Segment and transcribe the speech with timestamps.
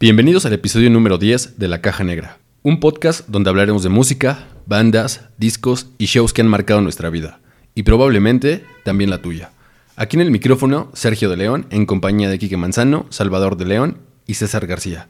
[0.00, 4.46] Bienvenidos al episodio número 10 de La Caja Negra, un podcast donde hablaremos de música,
[4.64, 7.40] bandas, discos y shows que han marcado nuestra vida,
[7.74, 9.50] y probablemente también la tuya.
[9.96, 13.98] Aquí en el micrófono, Sergio de León, en compañía de Quique Manzano, Salvador de León
[14.24, 15.08] y César García.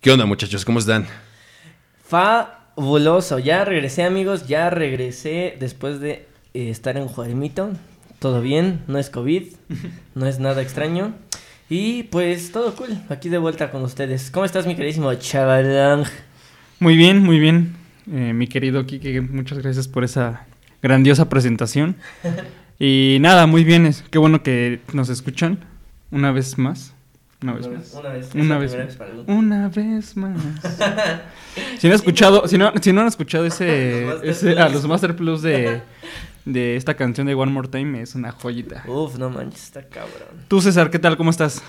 [0.00, 0.64] ¿Qué onda muchachos?
[0.64, 1.06] ¿Cómo están?
[2.08, 7.72] Fabuloso, ya regresé amigos, ya regresé después de eh, estar en Juarimito.
[8.18, 9.48] Todo bien, no es COVID,
[10.14, 11.12] no es nada extraño.
[11.74, 14.30] Y pues todo cool, aquí de vuelta con ustedes.
[14.30, 16.04] ¿Cómo estás mi queridísimo chavalán?
[16.80, 17.74] Muy bien, muy bien.
[18.12, 20.44] Eh, mi querido Kike, muchas gracias por esa
[20.82, 21.96] grandiosa presentación.
[22.78, 25.60] Y nada, muy bien, es, qué bueno que nos escuchan
[26.10, 26.92] una vez más.
[27.40, 27.94] Una vez más.
[27.94, 28.76] Una vez, Una más.
[29.28, 30.40] Una vez más.
[31.78, 34.86] Si no han escuchado, si no, si no han escuchado ese, Los ese- a los
[34.86, 35.80] Master Plus de,
[36.44, 38.84] de esta canción de One More Time, es una joyita.
[38.86, 40.44] Uf, no manches, está cabrón.
[40.48, 41.16] Tú, César, ¿qué tal?
[41.16, 41.62] ¿Cómo estás?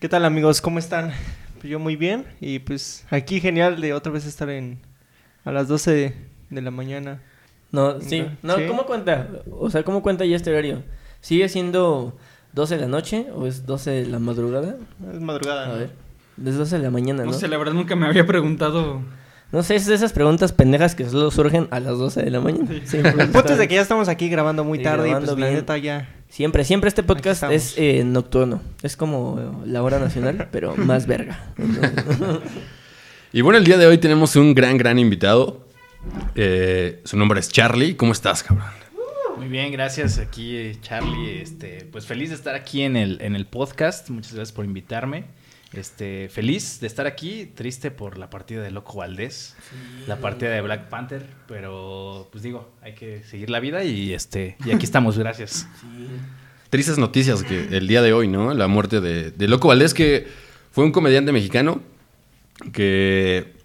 [0.00, 0.60] ¿Qué tal amigos?
[0.60, 1.12] ¿Cómo están?
[1.54, 4.80] Pues yo muy bien y pues aquí genial de otra vez estar en
[5.44, 6.14] a las 12 de,
[6.50, 7.22] de la mañana.
[7.72, 8.66] No, sí, no, sí.
[8.68, 9.28] ¿cómo cuenta?
[9.50, 10.82] O sea, ¿cómo cuenta ya este horario?
[11.20, 12.16] ¿Sigue siendo
[12.52, 14.76] 12 de la noche o es 12 de la madrugada?
[15.12, 15.64] Es madrugada.
[15.64, 15.78] A ¿no?
[15.78, 15.90] ver,
[16.44, 17.32] es 12 de la mañana, ¿no?
[17.32, 19.00] No sé, la verdad nunca me había preguntado.
[19.52, 22.40] No sé, es de esas preguntas pendejas que solo surgen a las 12 de la
[22.40, 22.66] mañana.
[22.84, 25.32] Siempre, El punto es de que ya estamos aquí grabando muy Sí, tarde y grabando
[25.32, 25.58] pues la bien.
[25.60, 26.08] neta ya.
[26.28, 28.60] siempre, siempre este podcast es eh, nocturno.
[28.82, 31.52] Es como la hora nacional, pero más verga.
[33.32, 35.66] Y bueno, el día de hoy tenemos un gran, gran invitado.
[36.34, 37.94] Eh, su nombre es Charlie.
[37.96, 38.66] ¿Cómo estás, cabrón?
[39.36, 41.40] Muy bien, gracias aquí eh, Charlie.
[41.42, 44.08] Este, pues feliz de estar aquí en el, en el podcast.
[44.10, 45.24] Muchas gracias por invitarme.
[45.76, 49.56] Este, feliz de estar aquí, triste por la partida de Loco Valdés,
[50.06, 54.56] la partida de Black Panther, pero pues digo, hay que seguir la vida y este,
[54.64, 55.68] y aquí estamos, gracias.
[56.70, 58.54] Tristes noticias que el día de hoy, ¿no?
[58.54, 60.26] La muerte de, de Loco Valdés, que
[60.72, 61.82] fue un comediante mexicano
[62.72, 63.55] que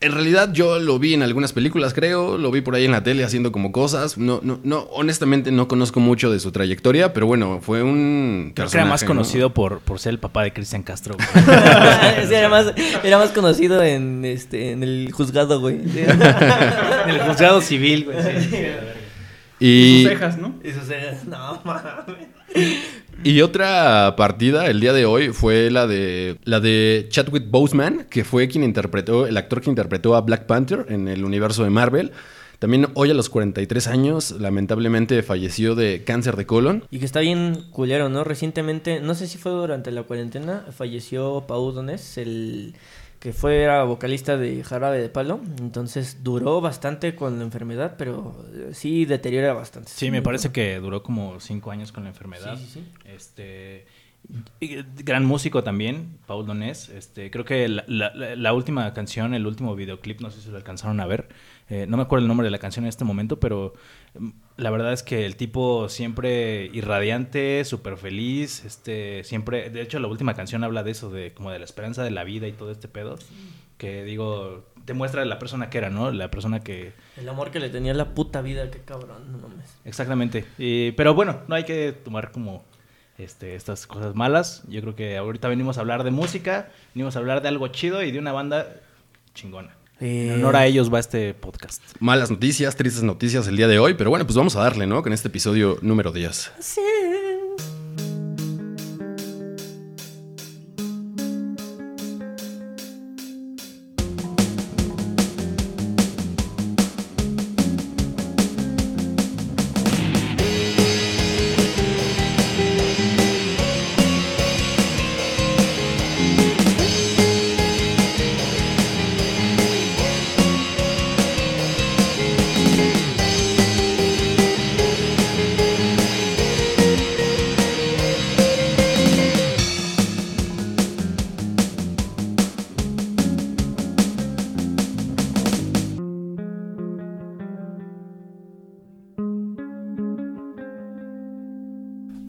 [0.00, 3.02] en realidad yo lo vi en algunas películas, creo, lo vi por ahí en la
[3.02, 4.16] tele haciendo como cosas.
[4.16, 8.68] No, no, no, honestamente no conozco mucho de su trayectoria, pero bueno, fue un Creo
[8.68, 11.16] que era más conocido por, por ser el papá de Cristian Castro.
[12.28, 15.80] Sí, era, más, era más conocido en, este, en el juzgado, güey.
[15.88, 16.00] Sí.
[16.00, 18.18] en el juzgado civil, güey.
[18.42, 18.56] sí.
[19.60, 20.54] Y, sus cejas, ¿no?
[20.62, 22.28] Y sus cejas, no mames.
[23.24, 28.24] Y otra partida el día de hoy fue la de la de Chadwick Boseman, que
[28.24, 32.12] fue quien interpretó, el actor que interpretó a Black Panther en el universo de Marvel.
[32.58, 36.84] También hoy a los 43 años, lamentablemente falleció de cáncer de colon.
[36.90, 38.24] Y que está bien culero, ¿no?
[38.24, 42.74] Recientemente, no sé si fue durante la cuarentena, falleció Pau Donés, el
[43.20, 45.40] que fue era vocalista de Jarabe de Palo.
[45.58, 49.90] Entonces duró bastante con la enfermedad, pero eh, sí deteriora bastante.
[49.90, 52.56] Sí, me parece que duró como cinco años con la enfermedad.
[52.56, 52.88] Sí, sí, sí.
[53.04, 53.86] Este,
[55.04, 56.88] gran músico también, Paul Donés.
[56.90, 61.00] Este, creo que la- la última canción, el último videoclip, no sé si lo alcanzaron
[61.00, 61.28] a ver.
[61.70, 63.74] Eh, no me acuerdo el nombre de la canción en este momento, pero
[64.18, 68.64] mm, la verdad es que el tipo siempre irradiante, súper feliz.
[68.64, 72.02] Este, siempre, de hecho, la última canción habla de eso, de como de la esperanza
[72.02, 73.18] de la vida y todo este pedo.
[73.76, 76.10] Que digo, te muestra la persona que era, ¿no?
[76.10, 79.76] La persona que, El amor que le tenía la puta vida, qué cabrón, no mames.
[79.84, 80.44] Exactamente.
[80.58, 82.64] Y- pero bueno, no hay que tomar como
[83.18, 84.62] este, estas cosas malas.
[84.68, 88.02] Yo creo que ahorita venimos a hablar de música, venimos a hablar de algo chido
[88.02, 88.66] y de una banda
[89.34, 89.70] chingona.
[90.00, 91.82] Eh, En honor a ellos va este podcast.
[91.98, 95.02] Malas noticias, tristes noticias el día de hoy, pero bueno, pues vamos a darle, ¿no?
[95.02, 96.52] Con este episodio número 10.
[96.60, 96.80] Sí.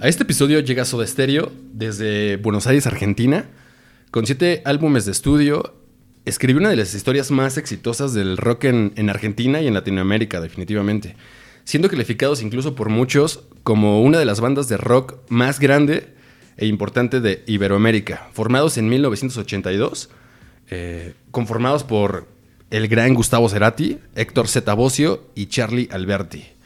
[0.10, 3.46] Este episodio llega Soda Stereo desde Buenos Aires, Argentina,
[4.10, 5.76] con siete álbumes de estudio.
[6.26, 10.42] Escribió una de las historias más exitosas del rock en, en Argentina y en Latinoamérica,
[10.42, 11.16] definitivamente.
[11.64, 16.08] Siendo calificados incluso por muchos como una de las bandas de rock más grande
[16.58, 18.30] e importante de Iberoamérica.
[18.34, 20.10] Formados en 1982,
[20.72, 22.26] eh, conformados por
[22.72, 26.59] el gran Gustavo Cerati, Héctor Zeta Bosio y Charlie Alberti.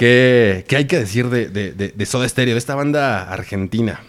[0.00, 4.00] ¿Qué, qué hay que decir de, Soda Stereo, de esta banda argentina?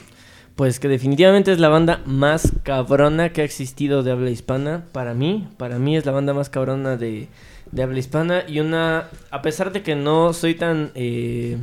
[0.55, 4.85] pues que definitivamente es la banda más cabrona que ha existido de habla hispana.
[4.93, 7.27] Para mí, para mí es la banda más cabrona de,
[7.73, 8.45] de habla hispana.
[8.47, 11.57] Y una, a pesar de que no soy tan eh,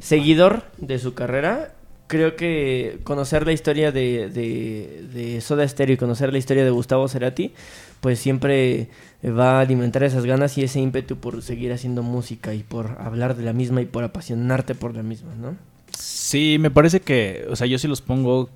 [0.00, 1.74] seguidor de su carrera,
[2.12, 6.68] creo que conocer la historia de, de, de Soda Stereo y conocer la historia de
[6.68, 7.54] Gustavo Cerati,
[8.02, 8.88] pues siempre
[9.24, 13.34] va a alimentar esas ganas y ese ímpetu por seguir haciendo música y por hablar
[13.34, 15.56] de la misma y por apasionarte por la misma, ¿no?
[15.98, 18.50] Sí, me parece que, o sea, yo sí los pongo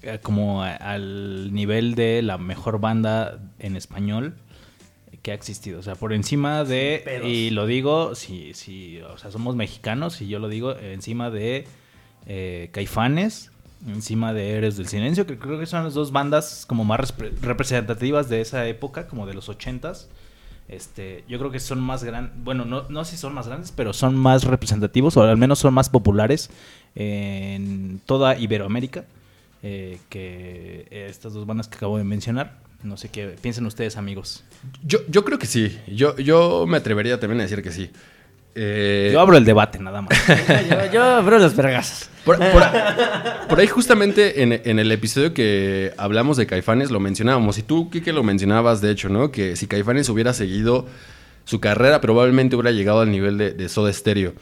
[0.00, 4.32] eh, como al nivel de la mejor banda en español
[5.20, 5.78] que ha existido.
[5.78, 10.28] O sea, por encima de, y lo digo, si, si, o sea, somos mexicanos y
[10.28, 11.66] yo lo digo, encima de
[12.26, 13.50] eh, Caifanes,
[13.86, 17.32] encima de Eres del Silencio, que creo que son las dos bandas como más repre-
[17.42, 20.08] representativas de esa época, como de los ochentas.
[20.66, 23.70] Este, yo creo que son más grandes, bueno, no, no sé si son más grandes,
[23.70, 26.48] pero son más representativos, o al menos son más populares
[26.94, 29.04] en toda Iberoamérica
[29.62, 32.58] eh, que estas dos bandas que acabo de mencionar.
[32.82, 34.44] No sé qué piensen ustedes, amigos.
[34.82, 35.78] Yo, yo creo que sí.
[35.86, 37.90] Yo, yo me atrevería también a decir que sí.
[38.54, 40.10] Eh, Yo abro el debate, nada más.
[40.70, 42.08] yo, yo abro los vergazos.
[42.24, 42.62] Por, por-
[43.48, 47.58] por ahí justamente en, en el episodio que hablamos de Caifanes lo mencionábamos.
[47.58, 49.30] Y tú, Kike, lo mencionabas, de hecho, ¿no?
[49.30, 50.86] Que si Caifanes hubiera seguido
[51.44, 54.32] su carrera, probablemente hubiera llegado al nivel de, de Soda Stereo.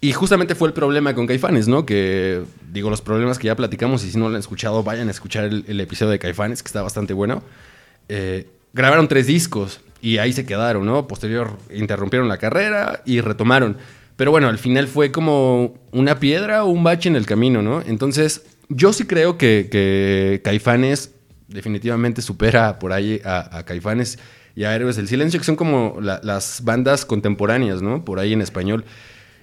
[0.00, 1.86] Y justamente fue el problema con Caifanes, ¿no?
[1.86, 2.42] Que,
[2.72, 5.44] digo, los problemas que ya platicamos, y si no lo han escuchado, vayan a escuchar
[5.44, 7.42] el, el episodio de Caifanes, que está bastante bueno.
[8.08, 11.06] Eh, grabaron tres discos y ahí se quedaron, ¿no?
[11.08, 13.78] Posterior interrumpieron la carrera y retomaron.
[14.16, 17.80] Pero bueno, al final fue como una piedra o un bache en el camino, ¿no?
[17.80, 21.14] Entonces, yo sí creo que, que Caifanes
[21.48, 24.18] definitivamente supera por ahí a, Caifanes
[24.54, 28.04] y a Héroes del Silencio, que son como la- las bandas contemporáneas, ¿no?
[28.04, 28.84] Por ahí en español.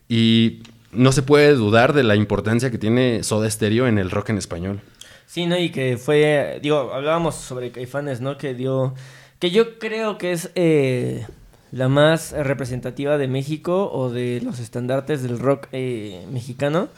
[0.08, 0.62] Y
[0.92, 4.38] no se puede dudar de la importancia que tiene Soda Stereo en el rock en
[4.38, 4.82] español.
[5.26, 5.58] Sí, ¿no?
[5.58, 8.38] Y que fue, digo, hablábamos sobre Caifanes, ¿no?
[8.38, 8.96] Que dio,
[9.40, 11.26] que yo creo que es eh,
[11.72, 16.90] la más representativa de México o de los estandartes del rock eh, mexicano.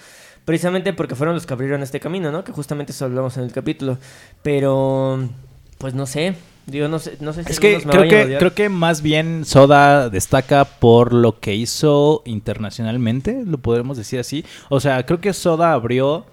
[0.43, 2.43] Precisamente porque fueron los que abrieron este camino, ¿no?
[2.43, 3.99] Que justamente eso hablamos en el capítulo.
[4.41, 5.29] Pero,
[5.77, 6.35] pues no sé.
[6.65, 10.09] Digo, no sé, no sé si Es que creo, que creo que más bien Soda
[10.09, 14.45] destaca por lo que hizo internacionalmente, lo podemos decir así.
[14.69, 16.25] O sea, creo que Soda abrió,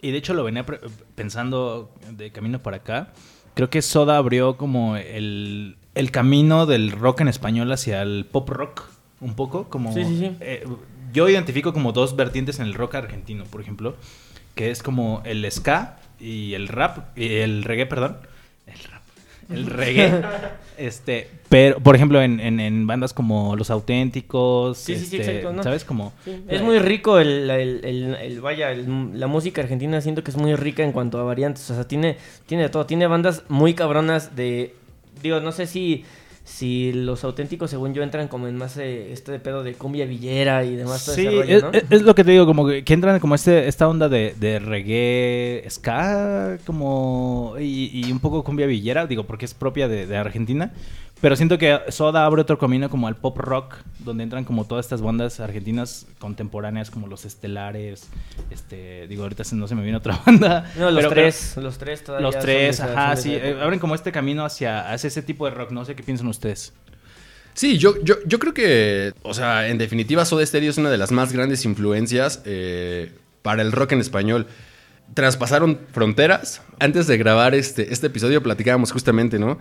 [0.00, 0.64] y de hecho lo venía
[1.14, 3.12] pensando de camino para acá,
[3.54, 8.48] creo que Soda abrió como el, el camino del rock en español hacia el pop
[8.48, 8.84] rock,
[9.20, 9.92] un poco, como...
[9.92, 10.36] Sí, sí, sí.
[10.40, 10.66] eh,
[11.12, 13.96] yo identifico como dos vertientes en el rock argentino, por ejemplo,
[14.54, 18.16] que es como el ska y el rap, y el reggae, perdón.
[19.50, 20.22] El reggae.
[20.78, 25.30] este, pero, por ejemplo, en, en- en bandas como Los Auténticos, Sí, sí, sí, este,
[25.38, 25.62] exacto, ¿no?
[25.62, 25.84] ¿sabes?
[25.84, 26.12] Como...
[26.24, 30.36] Sí, Es muy rico el, el- el- el- vaya, la música argentina siento que es
[30.36, 32.16] muy rica en cuanto a variantes, o sea, tiene,
[32.46, 34.74] tiene de todo, tiene bandas muy cabronas de,
[35.22, 36.04] digo, no sé si,
[36.44, 40.64] si los auténticos según yo entran como en más eh, este pedo de cumbia villera
[40.64, 41.70] y demás, todo Sí, ese rollo, ¿no?
[41.72, 44.34] es- es lo que te digo, como que, que entran como este, esta onda de,
[44.38, 50.06] de reggae, ska, como, y, y un poco cumbia villera, digo, porque es propia de,
[50.06, 50.72] de Argentina.
[51.22, 54.84] Pero siento que Soda abre otro camino como al pop rock, donde entran como todas
[54.84, 58.08] estas bandas argentinas contemporáneas, como Los Estelares,
[58.50, 60.70] este, digo, ahorita no se me viene otra banda.
[60.76, 63.64] No, los pero- tres, los tres todavía Los tres, son ajá, sí, eh, época.
[63.64, 66.72] abren como este camino hacia, hacia ese tipo de rock, no sé qué piensan ustedes.
[67.54, 70.98] Sí, yo, yo, yo creo que, o sea, en definitiva, Soda Stereo es una de
[70.98, 73.12] las más grandes influencias eh,
[73.42, 74.48] para el rock en español.
[75.14, 76.62] Traspasaron fronteras.
[76.80, 79.58] Antes de grabar este, este episodio platicábamos justamente, ¿no?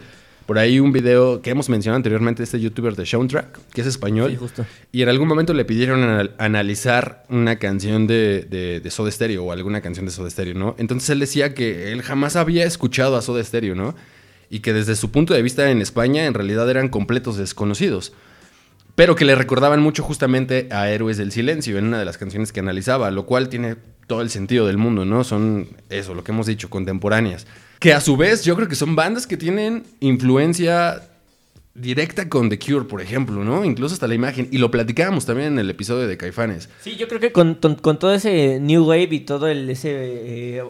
[0.52, 4.32] Por ahí un video que hemos mencionado anteriormente, este youtuber de Soundtrack, que es español.
[4.32, 4.66] Sí, justo.
[4.92, 9.46] Y en algún momento le pidieron anal- analizar una canción de, de, de Soda Stereo
[9.46, 10.76] o alguna canción de Soda Stereo, ¿no?
[10.78, 13.96] Entonces él decía que él jamás había escuchado a Soda Stereo, ¿no?
[14.50, 18.12] Y que desde su punto de vista en España en realidad eran completos desconocidos.
[18.96, 22.52] Pero que le recordaban mucho justamente a Héroes del Silencio en una de las canciones
[22.52, 25.24] que analizaba, lo cual tiene todo el sentido del mundo, ¿no?
[25.24, 27.48] Son eso, lo que hemos dicho, contemporáneas.
[27.82, 31.02] Que a su vez yo creo que son bandas que tienen influencia
[31.74, 33.66] directa con The Cure, por ejemplo, ¿no?
[33.66, 34.48] Incluso hasta la imagen.
[34.52, 36.70] Y lo platicábamos también en el episodio de Caifanes.
[36.82, 39.90] Sí, yo creo que con, con- todo ese New Wave y todo el ese
[40.60, 40.64] eh,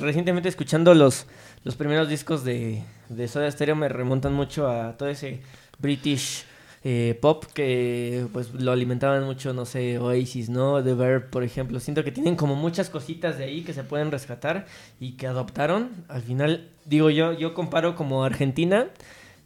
[0.00, 1.26] recientemente escuchando los,
[1.64, 5.40] los primeros discos de, de Soda Stereo me remontan mucho a todo ese
[5.78, 6.44] British
[6.86, 10.84] eh, pop que pues lo alimentaban mucho, no sé, Oasis, ¿no?
[10.84, 11.80] The Verb, por ejemplo.
[11.80, 14.66] Siento que tienen como muchas cositas de ahí que se pueden rescatar
[15.00, 16.04] y que adoptaron.
[16.08, 18.88] Al final, digo yo, yo comparo como Argentina,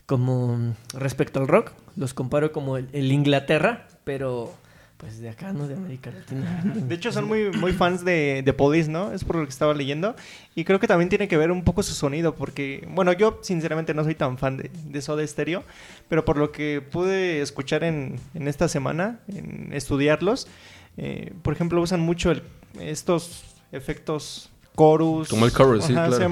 [0.06, 4.52] como respecto al rock, los comparo como el, el Inglaterra, pero
[4.98, 5.66] pues de acá, ¿no?
[5.66, 6.60] De América Latina.
[6.64, 9.12] De hecho, son muy, muy fans de, de Police, ¿no?
[9.12, 10.14] Es por lo que estaba leyendo.
[10.54, 13.94] Y creo que también tiene que ver un poco su sonido, porque, bueno, yo sinceramente
[13.94, 15.62] no soy tan fan de, de Soda Stereo,
[16.08, 20.48] pero por lo que pude escuchar en, en esta semana, en estudiarlos,
[20.96, 22.42] eh, por ejemplo, usan mucho el-
[22.80, 25.28] estos efectos chorus.
[25.28, 26.24] Como el chorus, sí, Ajá, o claro.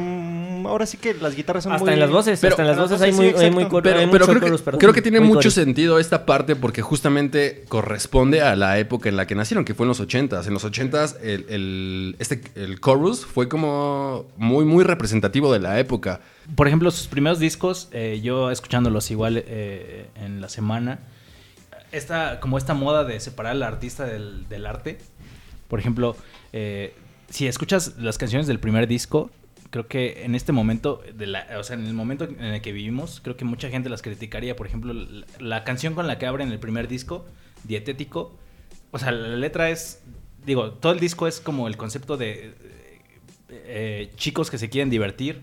[0.66, 1.94] Ahora sí que las guitarras son Hasta muy...
[1.94, 4.06] en las voces, Pero- hasta en las voces hay sí, muy, hay muy Pero, hay
[4.06, 4.80] pero creo, que, chorus, perdón.
[4.80, 5.54] creo que tiene Muy mucho chorus.
[5.54, 9.84] sentido esta parte porque justamente corresponde a la época en la que nacieron, que fue
[9.84, 10.46] en los 80s.
[10.46, 15.78] En los 80s el, el- este, el chorus fue como muy, muy representativo de la
[15.78, 16.20] época.
[16.54, 21.00] Por ejemplo, sus primeros discos, eh, yo escuchándolos igual eh, en la semana,
[21.92, 24.98] esta, como esta moda de separar al artista del, del arte.
[25.68, 26.16] Por ejemplo,
[26.52, 26.94] eh,
[27.28, 29.30] si escuchas las canciones del primer disco,
[29.70, 32.72] creo que en este momento, de la, o sea, en el momento en el que
[32.72, 34.56] vivimos, creo que mucha gente las criticaría.
[34.56, 37.24] Por ejemplo, la, la canción con la que abren el primer disco,
[37.64, 38.34] Dietético,
[38.90, 40.02] o sea, la letra es,
[40.44, 42.54] digo, todo el disco es como el concepto de
[43.48, 45.42] eh, chicos que se quieren divertir.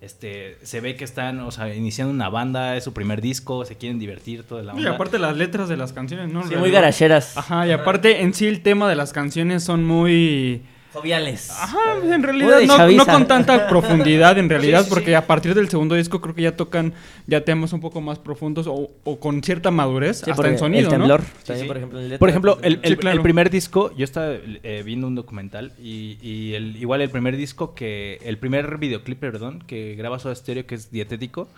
[0.00, 3.76] Este, se ve que están, o sea, iniciando una banda, es su primer disco, se
[3.76, 4.90] quieren divertir toda la Y onda.
[4.96, 6.44] aparte las letras de las canciones, ¿no?
[6.48, 7.36] Sí, muy garacheras.
[7.36, 10.62] Ajá, y aparte en sí el tema de las canciones son muy...
[10.92, 11.50] Joviales.
[11.50, 15.14] Ajá, en realidad no, no con tanta profundidad en realidad, Sí, sí, porque sí.
[15.14, 16.92] a partir del segundo disco creo que ya tocan
[17.26, 20.58] ya temas un poco más profundos o, o con cierta madurez, Sí, hasta porque en
[20.58, 21.20] sonido, El temblor.
[21.20, 21.26] ¿no?
[21.46, 21.68] También, sí.
[21.68, 23.16] por ejemplo, en letra, Por ejemplo, pues, el, el- Sí, claro.
[23.16, 27.36] el primer disco, yo estaba eh, viendo un documental y, y el, igual el primer
[27.36, 31.48] disco que, el primer videoclip, perdón, que graba Soda Stereo, que es dietético,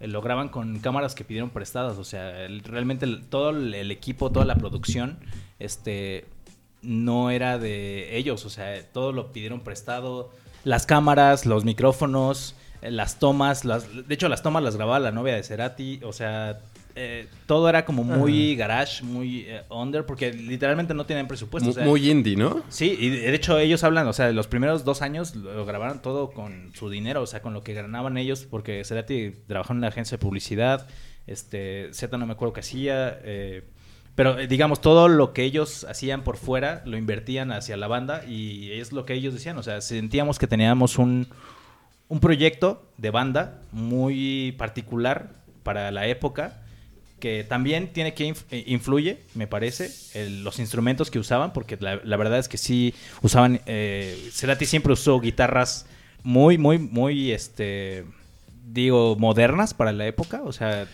[0.00, 3.72] eh, lo graban con cámaras que pidieron prestadas, o sea, el- realmente el- todo el,
[3.74, 5.18] el equipo, toda la producción,
[5.60, 6.24] este,
[6.82, 10.30] no era de ellos, o sea, todo lo pidieron prestado,
[10.64, 15.10] las cámaras, los micrófonos, eh, las tomas, las, de hecho las tomas las grababa la
[15.12, 16.60] novia de Cerati, o sea,
[16.96, 21.66] eh, todo era como muy garage, muy eh, under, porque literalmente no tenían presupuesto.
[21.66, 22.62] Mu- o sea, muy indie, ¿no?
[22.68, 26.30] Sí, y de hecho ellos hablan, o sea, los primeros dos años lo grabaron todo
[26.32, 29.88] con su dinero, o sea, con lo que ganaban ellos, porque Cerati trabajó en una
[29.88, 30.88] agencia de publicidad,
[31.26, 33.62] este, Z no me acuerdo qué hacía, eh,
[34.14, 38.24] pero eh, digamos, todo lo que ellos hacían por fuera lo invertían hacia la banda
[38.26, 41.28] y es lo que ellos decían, o sea, sentíamos que teníamos un,
[42.08, 45.30] un proyecto de banda muy particular
[45.62, 46.56] para la época
[47.20, 52.00] que también tiene que eh, influye, me parece, el- los instrumentos que usaban, porque la,
[52.02, 55.84] la verdad es que sí usaban, eh, Cerati siempre usó guitarras
[56.22, 58.06] muy, muy, muy, este,
[58.72, 60.86] digo, modernas para la época, o sea,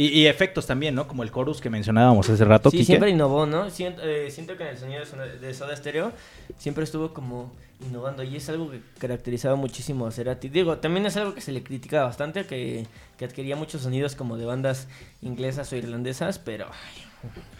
[0.00, 1.08] y, y efectos también, ¿no?
[1.08, 2.86] Como el chorus que mencionábamos hace rato, Sí, Quique.
[2.86, 3.68] siempre innovó, ¿no?
[3.68, 6.12] Siento, eh, siento que en el sonido de Soda- de Soda Stereo
[6.56, 7.50] siempre estuvo como
[7.84, 10.48] innovando y es algo que caracterizaba muchísimo a Cerati.
[10.48, 12.86] Digo, también es algo que se le critica bastante, que,
[13.16, 14.86] que adquiría muchos sonidos como de bandas
[15.22, 16.66] inglesas o irlandesas, pero...
[16.66, 17.02] ay,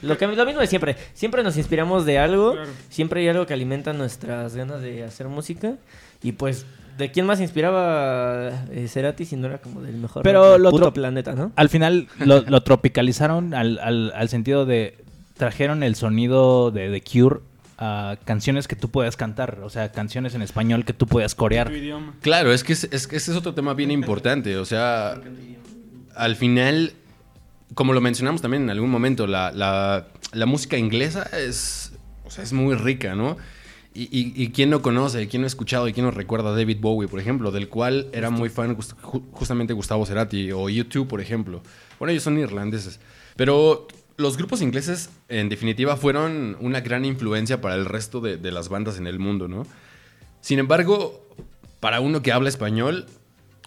[0.02, 0.96] lo, que, lo mismo de siempre.
[1.14, 2.70] Siempre nos inspiramos de algo, Claro.
[2.88, 5.74] siempre hay algo que alimenta nuestras ganas de hacer música
[6.22, 6.66] y pues...
[6.98, 10.92] ¿De quién más inspiraba eh, Cerati si no era como del mejor Pero lo puto
[10.92, 11.52] planeta, no?
[11.56, 14.98] Al final lo, lo tropicalizaron al, al- al sentido de
[15.36, 17.40] trajeron el sonido de The Cure
[17.78, 21.70] a canciones que tú puedas cantar, o sea, canciones en español que tú puedas corear.
[22.20, 24.56] Claro, es que, es, es que ese es otro tema bien importante.
[24.56, 25.20] O sea,
[26.16, 26.92] al final,
[27.74, 31.92] como lo mencionamos también en algún momento, la, la- la música inglesa es,
[32.24, 33.36] o sea, es muy rica, ¿no?
[33.94, 34.08] Y,
[34.40, 37.08] y, quién no conoce, quién no ha escuchado y quién no recuerda a David Bowie,
[37.08, 41.20] por ejemplo, del cual era muy fan just- ju- justamente Gustavo Cerati o YouTube, por
[41.20, 41.62] ejemplo.
[41.98, 43.00] Bueno, ellos son irlandeses.
[43.34, 48.68] Pero los grupos ingleses, en definitiva, fueron una gran influencia para el resto de las
[48.68, 49.66] bandas en el mundo, ¿no?
[50.40, 51.26] Sin embargo,
[51.80, 53.06] para uno que habla español,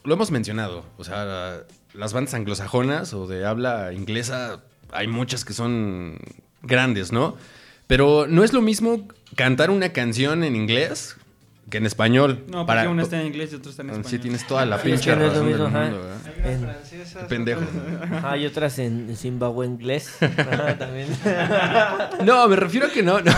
[0.04, 0.86] lo hemos mencionado.
[0.98, 1.63] O sea,
[1.94, 6.18] las bandas anglosajonas o de habla inglesa, hay muchas que son
[6.62, 7.36] grandes, ¿no?
[7.91, 9.05] Pero no es lo mismo
[9.36, 11.17] cantar una canción en inglés
[11.69, 12.45] que en español.
[12.48, 14.10] No, porque uno está en inglés y otro está en Ah, español.
[14.12, 16.17] Sí, tienes toda la pinche que no es lo razón del mundo, ¿verdad?
[16.45, 17.62] Hay unas En- pendejo.
[18.01, 20.10] Ajá, hay otras en Zimbabue inglés.
[20.21, 21.07] Ajá, también.
[22.25, 23.19] No, me refiero a que no.
[23.19, 23.31] no.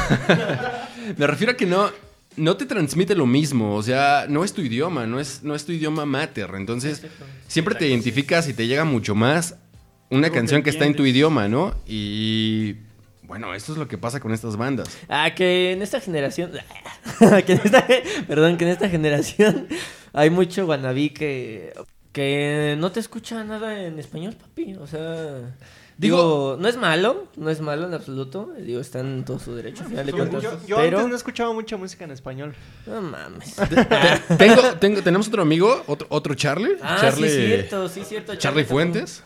[1.18, 1.90] me refiero a que no.
[2.38, 5.66] No te transmite lo mismo, o sea, no es tu idioma, no es, no es
[5.66, 6.52] tu idioma mater.
[6.54, 7.02] Entonces,
[7.48, 9.56] siempre te identificas y te llega mucho más
[10.12, 11.74] una canción que está en tu idioma, ¿no?
[11.88, 12.76] Y
[13.34, 14.96] bueno, esto es lo que pasa con estas bandas.
[15.10, 16.52] Ah, que en esta generación.
[17.48, 17.88] que en esta,
[18.28, 19.68] perdón, que en esta generación
[20.14, 21.74] hay mucho guanabí que.
[22.12, 24.76] Que no te escucha nada en español, papi.
[24.76, 25.40] O sea.
[25.98, 28.52] Digo, Digo- no es malo, no es malo en absoluto.
[28.60, 30.44] Digo, está en todo su derecho, al final de Yo- cuentas.
[30.44, 30.98] Yo, yo pero.
[31.00, 32.54] antes no escuchaba mucha música en español.
[32.86, 33.56] No mames.
[34.28, 36.76] Te- tengo, tengo, tenemos otro amigo, otro, otro Charlie.
[36.84, 38.36] Ah, Charlie, sí, cierto, sí, cierto.
[38.36, 38.92] Charlie también.
[38.94, 39.24] Fuentes.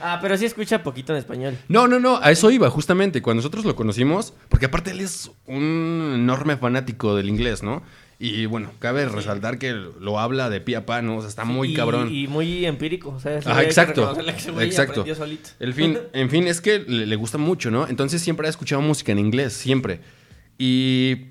[0.00, 1.56] Ah, pero sí escucha poquito en español.
[1.68, 3.22] No, no, no, a eso iba, justamente.
[3.22, 7.82] Cuando nosotros lo conocimos, porque aparte él es un enorme fanático del inglés, ¿no?
[8.22, 11.16] Y bueno, cabe resaltar que lo habla de pie a pa, ¿no?
[11.16, 12.14] O sea, está muy Y- cabrón.
[12.14, 13.10] Y muy empírico.
[13.10, 14.14] O sea, que exacto.
[14.14, 15.14] que Exacto.
[15.14, 15.50] solito.
[15.58, 17.88] El fin, en fin, es que le, le gusta mucho, ¿no?
[17.88, 20.00] Entonces siempre ha escuchado música en inglés, siempre.
[20.58, 21.28] Y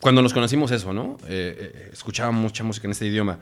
[0.00, 1.16] cuando nos conocimos eso, ¿no?
[1.28, 3.40] Eh, eh, escuchaba mucha música en este idioma.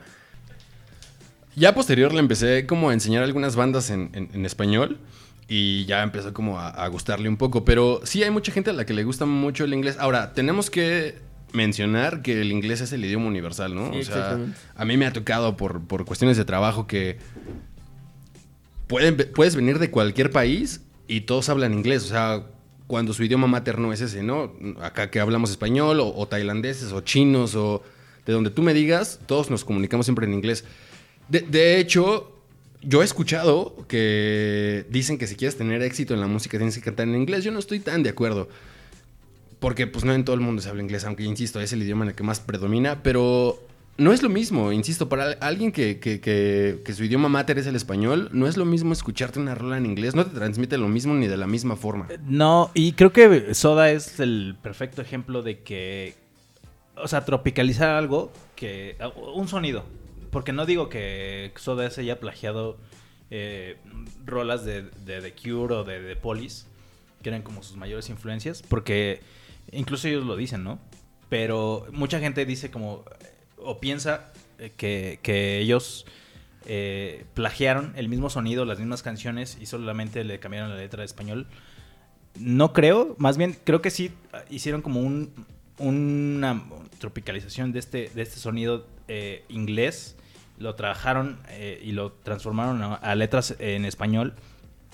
[1.55, 4.99] Ya posterior le empecé como a enseñar algunas bandas en, en- en español
[5.47, 7.65] y ya empezó como a, a gustarle un poco.
[7.65, 9.97] Pero sí hay mucha gente a la que le gusta mucho el inglés.
[9.99, 11.19] Ahora, tenemos que
[11.53, 13.91] mencionar que el inglés es el idioma universal, ¿no?
[13.91, 14.39] Sí, o sea,
[14.75, 17.17] a mí me ha tocado por, por cuestiones de trabajo que
[18.87, 22.03] pueden- puedes venir de cualquier país y todos hablan inglés.
[22.05, 22.43] O sea,
[22.87, 24.53] cuando su idioma materno es ese, ¿no?
[24.81, 27.83] Acá que hablamos español, o, o tailandeses, o chinos, o
[28.25, 30.63] de donde tú me digas, todos nos comunicamos siempre en inglés.
[31.31, 32.31] De, hecho,
[32.81, 36.81] yo he escuchado que dicen que si quieres tener éxito en la música tienes que
[36.81, 37.43] cantar en inglés.
[37.43, 38.49] Yo no estoy tan de acuerdo.
[39.59, 42.03] Porque pues no en todo el mundo se habla inglés, aunque insisto, es el idioma
[42.05, 43.59] en el que más predomina, pero
[43.97, 47.75] no es lo mismo, insisto, para al- alguien que, que- su idioma mater es el
[47.75, 51.13] español, no es lo mismo escucharte una rola en inglés, no te transmite lo mismo
[51.13, 52.07] ni de la misma forma.
[52.25, 56.15] No, y creo que Soda es el perfecto ejemplo de que,
[56.95, 58.95] o sea, tropicalizar algo que,
[59.35, 59.83] un sonido,
[60.31, 62.77] porque no digo que Soda se haya plagiado
[63.29, 63.77] eh,
[64.25, 66.65] rolas de, de The Cure o de The Police,
[67.21, 69.21] que eran como sus mayores influencias, porque
[69.71, 70.79] incluso ellos lo dicen, ¿no?
[71.29, 73.05] Pero mucha gente dice como,
[73.57, 76.05] o piensa eh, que, que ellos
[76.65, 81.05] eh, plagiaron el mismo sonido, las mismas canciones y solamente le cambiaron la letra de
[81.05, 81.47] español.
[82.39, 84.11] No creo, más bien creo que sí
[84.49, 85.33] hicieron como un,
[85.77, 86.63] una
[86.99, 90.15] tropicalización de este, de este sonido eh, inglés,
[90.61, 94.33] lo trabajaron eh, y lo transformaron a, letras en español.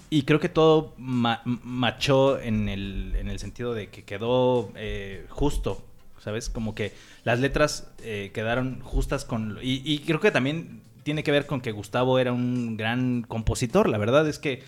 [0.09, 5.25] Y creo que todo ma- machó en el, en el sentido de que quedó eh,
[5.29, 5.85] justo,
[6.19, 6.49] ¿sabes?
[6.49, 6.93] Como que
[7.23, 9.59] las letras eh, quedaron justas con...
[9.61, 13.89] Y, y creo que también tiene que ver con que Gustavo era un gran compositor.
[13.89, 14.63] La verdad es que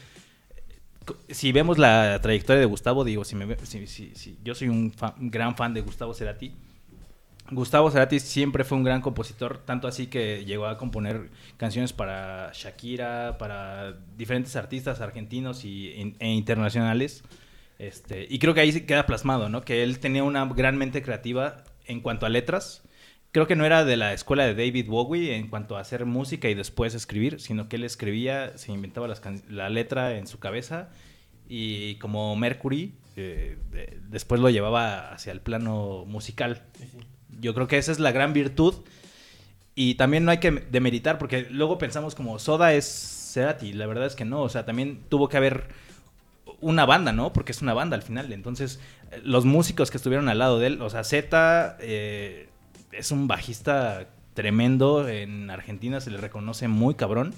[1.30, 5.56] si vemos la trayectoria de Gustavo, digo, si, me, si, yo soy un, un gran
[5.56, 6.54] fan de Gustavo Cerati.
[7.52, 12.52] Gustavo Cerati siempre fue un gran compositor, tanto así que llegó a componer canciones para
[12.54, 17.24] Shakira, para diferentes artistas argentinos y, e internacionales.
[17.80, 19.62] Este, y creo que ahí queda plasmado, ¿no?
[19.64, 22.84] Que él tenía una gran mente creativa en cuanto a letras.
[23.32, 26.50] Creo que no era de la escuela de David Bowie en cuanto a hacer música
[26.50, 29.08] y después escribir, sino que él escribía, se inventaba
[29.50, 30.90] la letra en su cabeza
[31.48, 36.64] y como Mercury, eh, de- después lo llevaba hacia el plano musical.
[37.40, 38.76] Yo creo que esa es la gran virtud.
[39.76, 43.74] Y también no hay que demeritar, porque luego pensamos como Soda es Cerati.
[43.74, 44.42] La verdad es que no.
[44.42, 45.70] O sea, también tuvo que haber
[46.62, 47.32] una banda, ¿no?
[47.32, 48.34] Porque es una banda al final.
[48.34, 48.80] Entonces,
[49.24, 52.50] los músicos que estuvieron al lado de él, o sea, Z eh,
[52.92, 55.08] es un bajista tremendo.
[55.08, 57.34] En Argentina se le reconoce muy cabrón.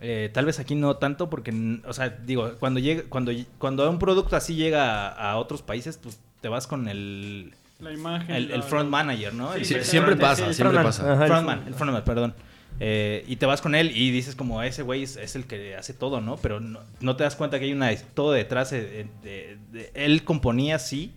[0.00, 3.98] Eh, tal vez aquí no tanto porque, o sea, digo, cuando llega, cuando, cuando un
[3.98, 8.34] producto así llega a, a otros países, pues te vas con el, La imagen.
[8.34, 9.54] el, front manager, ¿no?
[9.54, 9.90] El Sí, presidente.
[9.90, 10.84] siempre Sí, pasa, el siempre frontman.
[10.84, 11.12] pasa.
[11.12, 12.34] Ajá, Frontman, front- el frontman, perdón.
[12.82, 15.76] Eh, y te vas con él y dices como ese güey es, es el que
[15.76, 16.36] hace todo, ¿no?
[16.38, 20.24] Pero no, no te das cuenta que hay una todo detrás de, de- de- él
[20.24, 21.12] componía sí,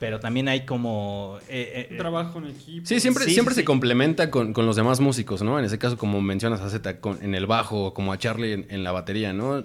[0.00, 2.86] pero también hay como eh, eh, trabajo en equipo.
[2.86, 3.66] Sí, siempre, Sí, siempre sí, se sí.
[3.66, 5.58] complementa con, con los demás músicos, ¿no?
[5.58, 8.52] En ese caso, como mencionas a Z con- en el bajo, o como a Charlie
[8.52, 9.64] en, en la batería, ¿no?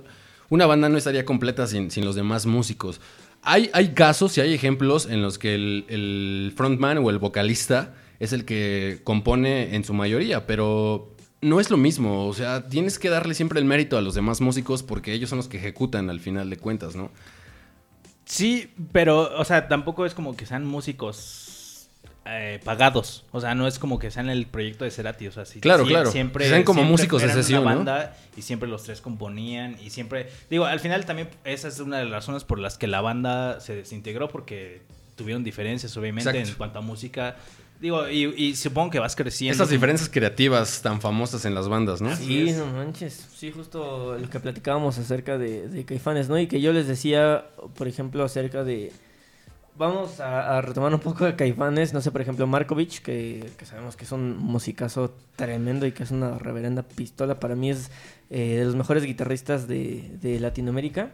[0.50, 3.02] Una banda no estaría completa sin, sin los demás músicos.
[3.43, 7.93] Hay, hay casos y hay ejemplos en los que el, el frontman o el vocalista
[8.19, 12.27] es el que compone en su mayoría, pero no es lo mismo.
[12.27, 15.38] O sea, tienes que darle siempre el mérito a los demás músicos porque ellos son
[15.38, 17.12] los que ejecutan al final de cuentas, ¿no?
[18.25, 21.42] Sí, pero, o sea, tampoco es como que sean músicos
[22.25, 23.25] eh, pagados.
[23.31, 25.27] O sea, no es como que sean el proyecto de Cerati.
[25.27, 26.12] O sea, sí, Claro, sí- claro.
[26.12, 27.69] Siempre, Que sean como siempre músicos de eran una sesión, ¿no?
[27.75, 30.29] banda y siempre los tres componían y siempre...
[30.49, 33.59] Digo, al final también esa es una de las razones por las que la banda
[33.59, 34.81] se desintegró porque
[35.15, 36.49] tuvieron diferencias, obviamente, Exacto.
[36.51, 37.36] en cuanto a música.
[37.81, 39.51] Digo, y, y supongo que vas creciendo.
[39.51, 42.15] Estas diferencias creativas tan famosas en las bandas, ¿no?
[42.15, 43.27] Sí, no manches.
[43.36, 46.39] Sí, justo lo que platicábamos acerca de, de Caifanes, ¿no?
[46.39, 48.93] Y que yo les decía, por ejemplo, acerca de...
[49.75, 53.65] Vamos a, a retomar un poco de Caifanes, no sé, por ejemplo, Markovich, que, que
[53.65, 57.39] sabemos que es un musicazo tremendo y que es una reverenda pistola.
[57.39, 57.89] Para mí es
[58.29, 61.12] eh, de los mejores guitarristas de, de Latinoamérica.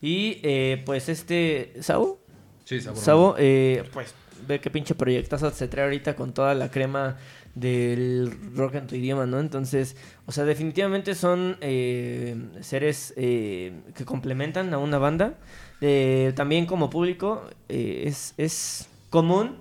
[0.00, 2.18] Y eh, pues este, Sao,
[2.64, 2.98] Sí, sabor.
[3.00, 4.14] Sabo, eh, pues
[4.46, 7.16] ve qué pinche proyectazo se trae ahorita con toda la crema
[7.54, 9.40] del rock en tu idioma, ¿no?
[9.40, 15.34] Entonces, o sea, definitivamente son eh, seres eh, que complementan a una banda.
[15.80, 19.56] Eh, también como público eh, es, es común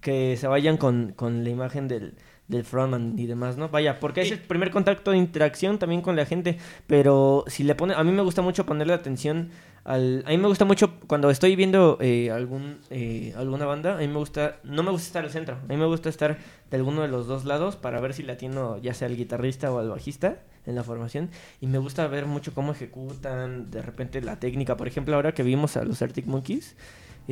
[0.00, 2.14] que se vayan con, con la imagen del,
[2.50, 3.68] del frontman y demás, ¿no?
[3.68, 7.74] Vaya, porque es el primer contacto de interacción también con la gente, pero si le
[7.74, 9.50] pone, a mí me gusta mucho ponerle atención
[9.84, 13.98] al, a mí me gusta mucho cuando estoy viendo eh, algún eh, alguna banda, a
[13.98, 16.38] mí me gusta, no me gusta estar al centro, a mí me gusta estar
[16.70, 19.72] de alguno de los dos lados para ver si le atiendo ya sea al guitarrista
[19.72, 24.20] o al bajista en la formación y me gusta ver mucho cómo ejecutan de repente
[24.20, 26.76] la técnica, por ejemplo ahora que vimos a los Arctic Monkeys,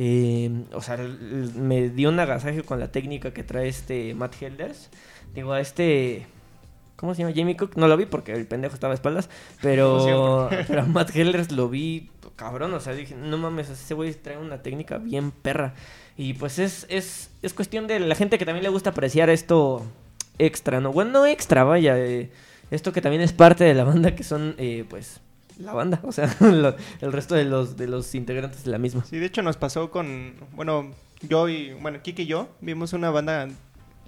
[0.01, 4.89] eh, o sea, me dio un agasaje con la técnica que trae este Matt Helders.
[5.35, 6.25] Digo, a este.
[6.95, 7.33] ¿Cómo se llama?
[7.35, 7.75] Jamie Cook.
[7.75, 9.29] No lo vi porque el pendejo estaba a espaldas.
[9.61, 12.73] Pero, pero a Matt Helders lo vi cabrón.
[12.73, 15.73] O sea, dije, no mames, ese güey trae una técnica bien perra.
[16.15, 19.85] Y pues es, es, es cuestión de la gente que también le gusta apreciar esto
[20.37, 20.93] extra, ¿no?
[20.93, 21.97] Bueno, no extra, vaya.
[21.97, 22.31] eh,
[22.71, 25.19] esto que también es parte de la banda, que son, eh, pues,
[25.59, 25.99] la banda.
[26.03, 29.05] O sea, lo- el resto de los, de los integrantes de la misma.
[29.05, 30.91] Sí, de hecho nos pasó con, bueno,
[31.21, 33.47] yo y, bueno, Kike y yo vimos una banda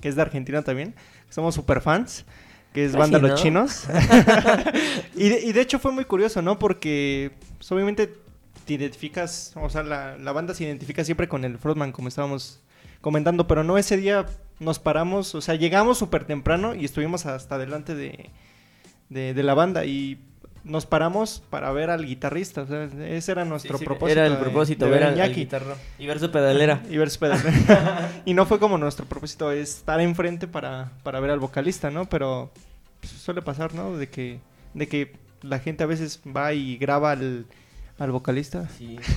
[0.02, 0.96] que es de Argentina también,
[1.30, 2.26] somos super fans,
[2.74, 3.38] que es Banda sí, Los ¿no?
[3.38, 3.84] Chinos.
[5.16, 6.58] y, de, y de hecho fue muy curioso, ¿no?
[6.58, 8.12] Porque pues, obviamente
[8.66, 12.62] te identificas, o sea, la, la banda se identifica siempre con el frontman, como estábamos
[13.02, 14.26] comentando, pero no ese día
[14.60, 18.30] nos paramos, o sea, llegamos súper temprano y estuvimos hasta delante de,
[19.10, 20.20] de, de la banda y
[20.64, 24.20] nos paramos para ver al guitarrista, o sea, ese era nuestro Sí, sí, propósito.
[24.20, 26.84] Era el propósito, de ver al, al guitarro y ver su pedalera.
[26.90, 27.40] Y ver su pedal.
[28.26, 32.06] y no fue como nuestro propósito es estar enfrente para, para ver al vocalista, ¿no?
[32.06, 32.52] Pero
[33.00, 33.98] pues, suele pasar, ¿no?
[33.98, 34.40] De que,
[34.74, 37.46] de que la gente a veces va y graba al,
[37.98, 38.70] al vocalista.
[38.78, 38.98] Sí.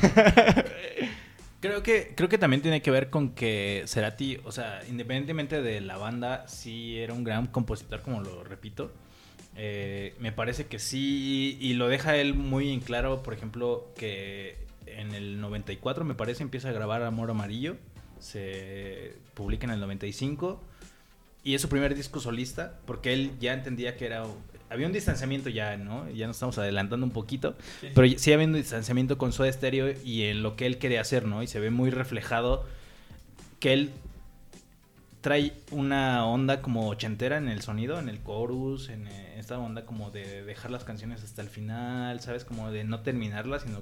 [1.60, 5.80] Creo que, creo que también tiene que ver con que Cerati, o sea, independientemente de
[5.80, 8.92] la banda, sí era un gran compositor, como lo repito.
[9.56, 14.56] Eh, me parece que sí, y lo deja él muy en claro, por ejemplo, que
[14.86, 17.76] en el 94, me parece, empieza a grabar Amor Amarillo,
[18.18, 20.60] se publica en el 95,
[21.44, 24.24] y es su primer disco solista, porque él ya entendía que era...
[24.70, 26.10] Había un distanciamiento ya, ¿no?
[26.10, 27.54] Ya nos estamos adelantando un poquito,
[27.94, 31.26] pero sí había un distanciamiento con Soda Stereo y en lo que él quería hacer,
[31.26, 31.42] ¿no?
[31.42, 32.64] Y se ve muy reflejado
[33.60, 33.90] que él
[35.24, 39.86] trae una onda como ochentera en el sonido, en el chorus, en eh, esta onda
[39.86, 42.44] como de dejar las canciones hasta el final, ¿sabes?
[42.44, 43.80] Como de no terminarlas, sino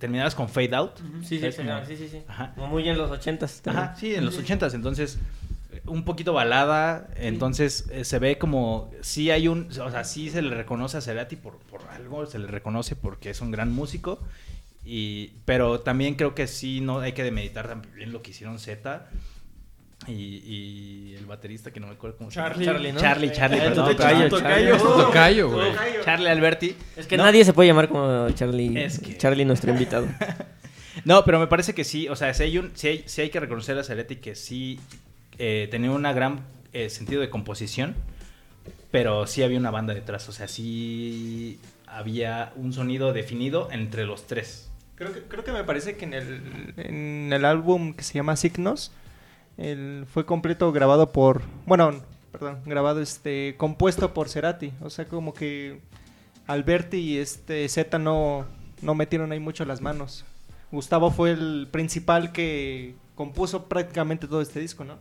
[0.00, 0.96] terminarlas con fade out.
[1.22, 2.22] Sí, sí, sí, Como- sí, sí, sí.
[2.26, 2.52] Ajá.
[2.56, 3.60] Como muy en los ochentas.
[3.62, 3.84] también.
[3.84, 5.18] Ajá, sí, en los ochentas, entonces
[5.72, 10.28] eh, un poquito balada, entonces eh, se ve como sí hay un, o sea, sí
[10.28, 13.70] se le reconoce a Cerati por, por algo, se le reconoce porque es un gran
[13.72, 14.18] músico,
[14.84, 19.06] y, pero también creo que sí no hay que demeditar también lo que hicieron Z
[20.10, 20.42] y,
[21.10, 22.64] y el baterista que no me acuerdo cómo Charlie.
[22.64, 22.78] se llama.
[22.78, 23.00] Charlie, ¿no?
[23.00, 25.06] Charlie, Charlie, Eh, perdón, tocayo, perdón.
[25.06, 25.72] Tocayo, güey.
[26.04, 26.76] Charlie Alberti.
[26.96, 28.82] Es que No, nadie se puede llamar como Charlie.
[28.82, 30.06] Es que- Charlie, nuestro invitado.
[31.04, 33.78] No, pero me parece que sí, o sea, sí hay, un, sí hay, que reconocer
[33.78, 34.78] a Cerati que sí
[35.38, 36.40] eh, tenía un gran
[36.72, 37.94] eh, sentido de composición,
[38.90, 44.26] pero sí había una banda detrás, o sea, sí había un sonido definido entre los
[44.26, 44.70] tres.
[44.96, 48.36] Creo que, creo que me parece que en el, en el álbum que se llama
[48.36, 48.92] Signos,
[49.60, 51.92] el, fue completo grabado por, bueno,
[52.32, 54.72] perdón, grabado este, compuesto por Cerati.
[54.80, 55.80] O sea, como que
[56.46, 58.46] Alberti y este Z no,
[58.82, 60.24] no metieron ahí mucho las manos.
[60.72, 64.98] Gustavo fue el principal que compuso prácticamente todo este disco, ¿no?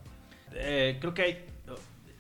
[0.54, 1.46] Eh, creo que hay,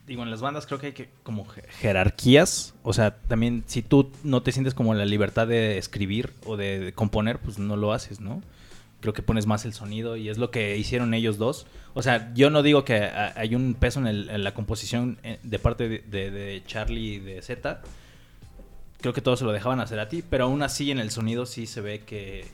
[0.05, 3.81] digo, en las bandas creo que hay que como je- jerarquías, o sea, también si
[3.81, 7.91] tú no te sientes como la libertad de escribir o de componer, pues no lo
[7.91, 8.41] haces, ¿no?
[9.01, 11.65] Creo que pones más el sonido y es lo que hicieron ellos dos.
[11.93, 15.17] O sea, yo no digo que a- hay un peso en, el- en la composición
[15.23, 17.81] eh, de parte de, de- de Charlie y de Z.
[19.01, 21.45] Creo que todos se lo dejaban hacer a ti, pero aún así en el sonido
[21.45, 22.45] sí se ve que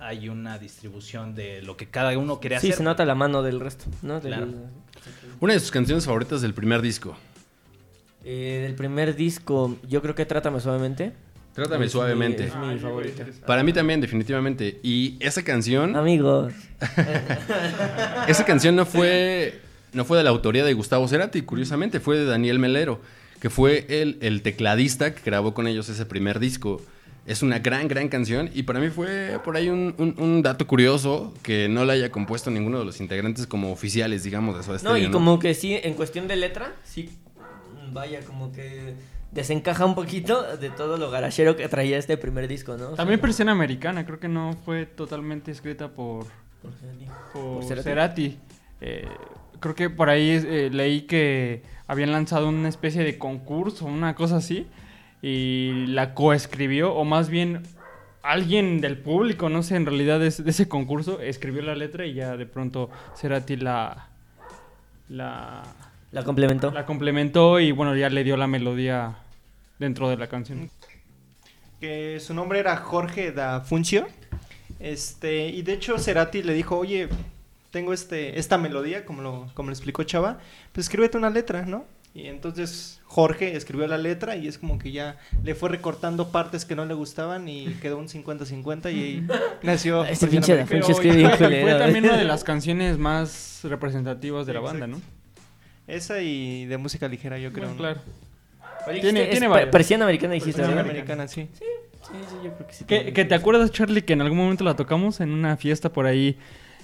[0.00, 2.78] hay una distribución de lo que cada uno quería Sí, hacer.
[2.78, 4.18] se nota la mano del resto, ¿no?
[4.20, 4.48] Del, Claro.
[5.40, 7.14] Una de sus canciones favoritas del primer disco.
[8.24, 11.12] Eh, del primer disco, yo creo que Trátame Suavemente.
[11.54, 12.44] Trátame Es suavemente.
[12.44, 13.26] mi- es mi favorita.
[13.46, 14.80] Para mí también, definitivamente.
[14.82, 16.52] Y esa canción, Amigos.
[18.28, 19.60] esa canción no fue,
[19.92, 23.00] no fue de la autoría de Gustavo Cerati, curiosamente, fue de Daniel Melero,
[23.40, 26.80] que fue el, el tecladista que grabó con ellos ese primer disco.
[27.24, 30.66] Es una gran, gran canción y para mí fue por ahí un, un- un dato
[30.66, 34.78] curioso que no la haya compuesto ninguno de los integrantes como oficiales, digamos, de Soda
[34.82, 37.10] No, y como que sí, en cuestión de letra, sí,
[37.92, 38.94] vaya, como que
[39.32, 42.90] desencaja un poquito de todo lo garachero que traía este primer disco, ¿no?
[42.90, 46.26] También versión americana, creo que no fue totalmente escrita por,
[46.62, 46.70] por-
[47.32, 47.82] por ¿Por Cerati?
[47.82, 48.38] Cerati.
[48.80, 49.08] Eh,
[49.58, 54.36] creo que por ahí eh, leí que habían lanzado una especie de concurso, una cosa
[54.36, 54.66] así,
[55.22, 57.62] y la coescribió, o más bien
[58.22, 62.04] alguien del público, no sé, en realidad de, ese- de ese concurso, escribió la letra
[62.06, 64.08] y ya de pronto Cerati la,
[65.08, 65.62] la,
[66.12, 66.70] La complementó.
[66.70, 69.16] la complementó y bueno, ya le dio la melodía
[69.82, 70.70] dentro de la canción.
[71.80, 74.06] que su nombre era Jorge da Funcio.
[74.80, 77.08] Este, y de hecho Cerati le dijo, oye,
[77.70, 80.38] tengo este, esta melodía, como lo, como lo explicó Chava,
[80.72, 81.84] pues escríbete una letra, ¿no?
[82.14, 86.64] Y entonces Jorge escribió la letra y es como que ya le fue recortando partes
[86.64, 89.26] que no le gustaban y quedó un 50-50 y ahí
[89.62, 90.04] nació...
[90.04, 90.82] Ese pinche da Americana.
[90.82, 95.00] Funcio escribe bien fue también una de las canciones más representativas de la banda, ¿no?
[95.86, 97.68] Esa y de música ligera, yo creo.
[97.68, 97.78] Bueno, ¿no?
[97.78, 98.00] claro.
[99.00, 100.90] Tiene- tiene Persiana americana dijiste, Persiana ¿verdad?
[100.90, 101.48] americana, sí.
[101.54, 101.64] Sí,
[102.28, 102.84] sí, yo creo que sí.
[102.84, 106.06] ¿Que, que te acuerdas, Charlie, que en algún momento la tocamos en una fiesta por
[106.06, 106.36] ahí?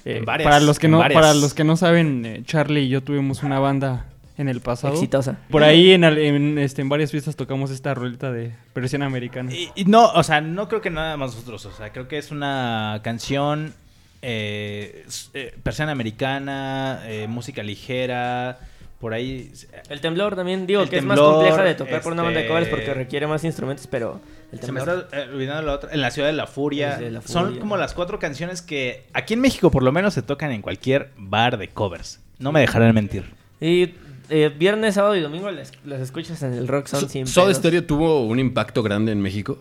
[0.05, 1.21] Eh, En varias, para los que no, varias.
[1.21, 4.07] para los que no saben, eh, Charlie y yo tuvimos una banda
[4.39, 4.95] en el pasado.
[4.95, 5.39] Exitosa.
[5.51, 9.53] Por ahí en, en, este, en varias fiestas tocamos esta roleta de versión americana.
[9.53, 11.67] Y, y no, o sea, no creo que nada más nosotros.
[11.67, 13.75] O sea, creo que es una canción
[14.23, 18.61] eh, eh, persiana americana, eh, música ligera,
[19.01, 19.53] por ahí.
[19.89, 22.39] El temblor también, digo, El que es más temblor, compleja de tocar por una banda
[22.41, 24.21] de este- covers porque requiere más instrumentos, pero
[24.53, 25.05] el Se me temblor.
[25.05, 25.93] está eh, olvidando la otra.
[25.93, 26.99] En la ciudad de la furia.
[27.01, 30.51] La Son como las cuatro canciones que aquí en México por lo menos se tocan
[30.53, 32.21] en cualquier bar de covers.
[32.39, 33.25] No me dejarán mentir.
[33.61, 33.95] Y
[34.31, 37.53] eh, viernes, sábado y domingo las, las escuchas en el Rock Sound sin ¿Soda.
[37.55, 39.59] Stereo tuvo un impacto grande en México?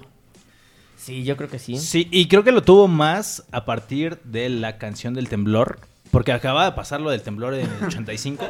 [0.98, 1.78] Sí, yo creo que sí.
[1.78, 5.80] Sí, y creo que lo tuvo más a partir de la canción del temblor.
[6.12, 8.46] Porque acaba de pasar lo del temblor en el 85.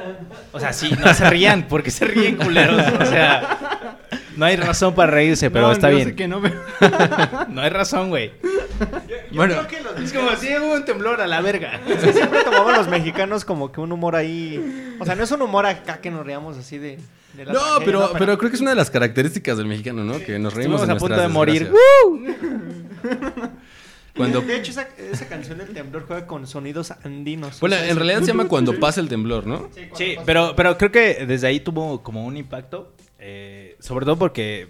[0.53, 2.81] O sea, sí, no se rían, porque se ríen culeros.
[3.01, 3.97] O sea,
[4.35, 6.09] no hay razón para reírse, pero No, está yo bien.
[6.09, 6.61] sé que no, pero-
[7.49, 8.31] No hay razón, güey.
[9.31, 11.81] Bueno, creo que los Es como si hubo un temblor a la verga.
[11.87, 14.95] Es que siempre tomamos los mexicanos como que un humor ahí.
[14.99, 16.99] O sea, no es un humor acá que nos reamos así de.
[17.33, 20.03] de la no, tragedia, pero, pero creo que es una de las características del mexicano,
[20.03, 20.19] ¿no?
[20.19, 21.71] Que nos reímos Estuvimos de a punto de morir.
[21.71, 23.51] desgracias.
[24.17, 27.59] Cuando, De hecho, esa, esa canción del temblor juega con sonidos andinos.
[27.59, 29.69] bueno, O sea, en es- realidad se llama Cuando pasa el temblor, ¿no?
[29.75, 32.93] Sí, Sí, pero, pero creo que desde ahí tuvo como un impacto.
[33.19, 34.67] eh, sobre todo porque,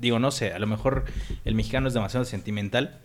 [0.00, 1.04] digo, no sé, a lo mejor
[1.44, 2.98] el mexicano es demasiado sentimental.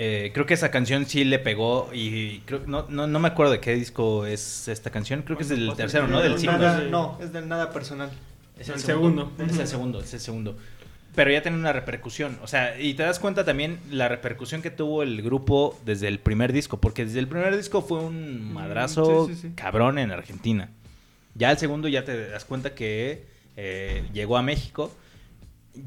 [0.00, 3.50] Eh, creo que esa canción sí le pegó y creo no, no, no me acuerdo
[3.50, 5.22] de qué disco es esta canción.
[5.22, 6.20] Creo que es del tercero, ¿no?
[6.20, 6.52] Del cinco.
[6.52, 8.10] Nada- no, es del nada personal.
[8.56, 9.32] Es El segundo.
[9.38, 10.56] Es el segundo, es el segundo.
[11.18, 12.38] Pero ya tiene una repercusión.
[12.44, 16.20] O sea, y te das cuenta también la repercusión que tuvo el grupo desde el
[16.20, 16.76] primer disco.
[16.80, 19.52] Porque desde el primer disco fue un madrazo sí, sí, sí.
[19.56, 20.70] cabrón en Argentina.
[21.34, 23.24] Ya el segundo ya te das cuenta que
[23.56, 24.94] eh, llegó a México.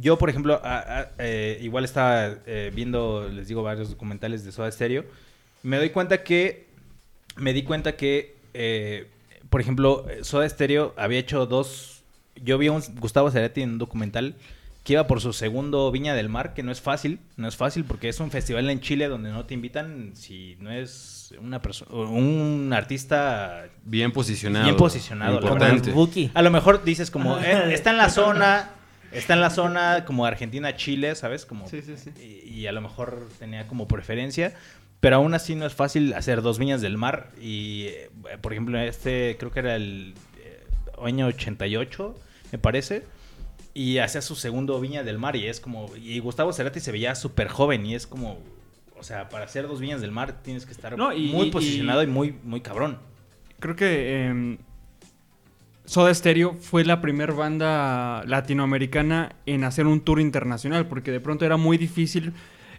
[0.01, 4.51] Yo, por ejemplo, a- a- eh, igual estaba eh, viendo, les digo, varios documentales de
[4.51, 5.05] Soda Stereo.
[5.63, 6.65] Me doy cuenta que.
[7.37, 8.35] Me di cuenta que,
[9.49, 12.03] por ejemplo, Soda Stereo había hecho dos.
[12.35, 14.35] Yo vi a un Gustavo Cerati en un documental
[14.83, 17.83] que iba por su segundo Viña del Mar, que no es fácil, no es fácil
[17.85, 21.91] porque es un festival en Chile donde no te invitan si no es una persona,
[21.91, 24.65] un artista Bien posicionado.
[24.65, 26.31] Bien posicionado, la Importante.
[26.33, 28.71] A lo mejor dices como, eh, está en la zona,
[29.11, 31.45] está en la zona como Argentina-Chile, ¿sabes?
[31.45, 32.11] Como, Sí, sí, sí.
[32.19, 34.55] Y, y a lo mejor tenía como preferencia,
[34.99, 37.29] pero aún así no es fácil hacer dos viñas del mar.
[37.39, 38.09] Y, eh,
[38.41, 40.63] por ejemplo, este creo que era el eh,
[41.03, 42.15] año 88,
[42.51, 43.03] me parece.
[43.73, 45.89] Y hacía su segundo Viña del Mar y es como...
[45.95, 48.39] Y Gustavo Cerati se veía súper joven y es como...
[48.99, 51.51] O sea, para hacer dos Viñas del Mar tienes que estar No, y- muy y-
[51.51, 52.99] posicionado y muy, muy cabrón.
[53.59, 54.57] Creo que em,
[55.85, 61.45] Soda Stereo fue la primera banda latinoamericana en hacer un tour internacional, porque de pronto
[61.45, 62.33] era muy difícil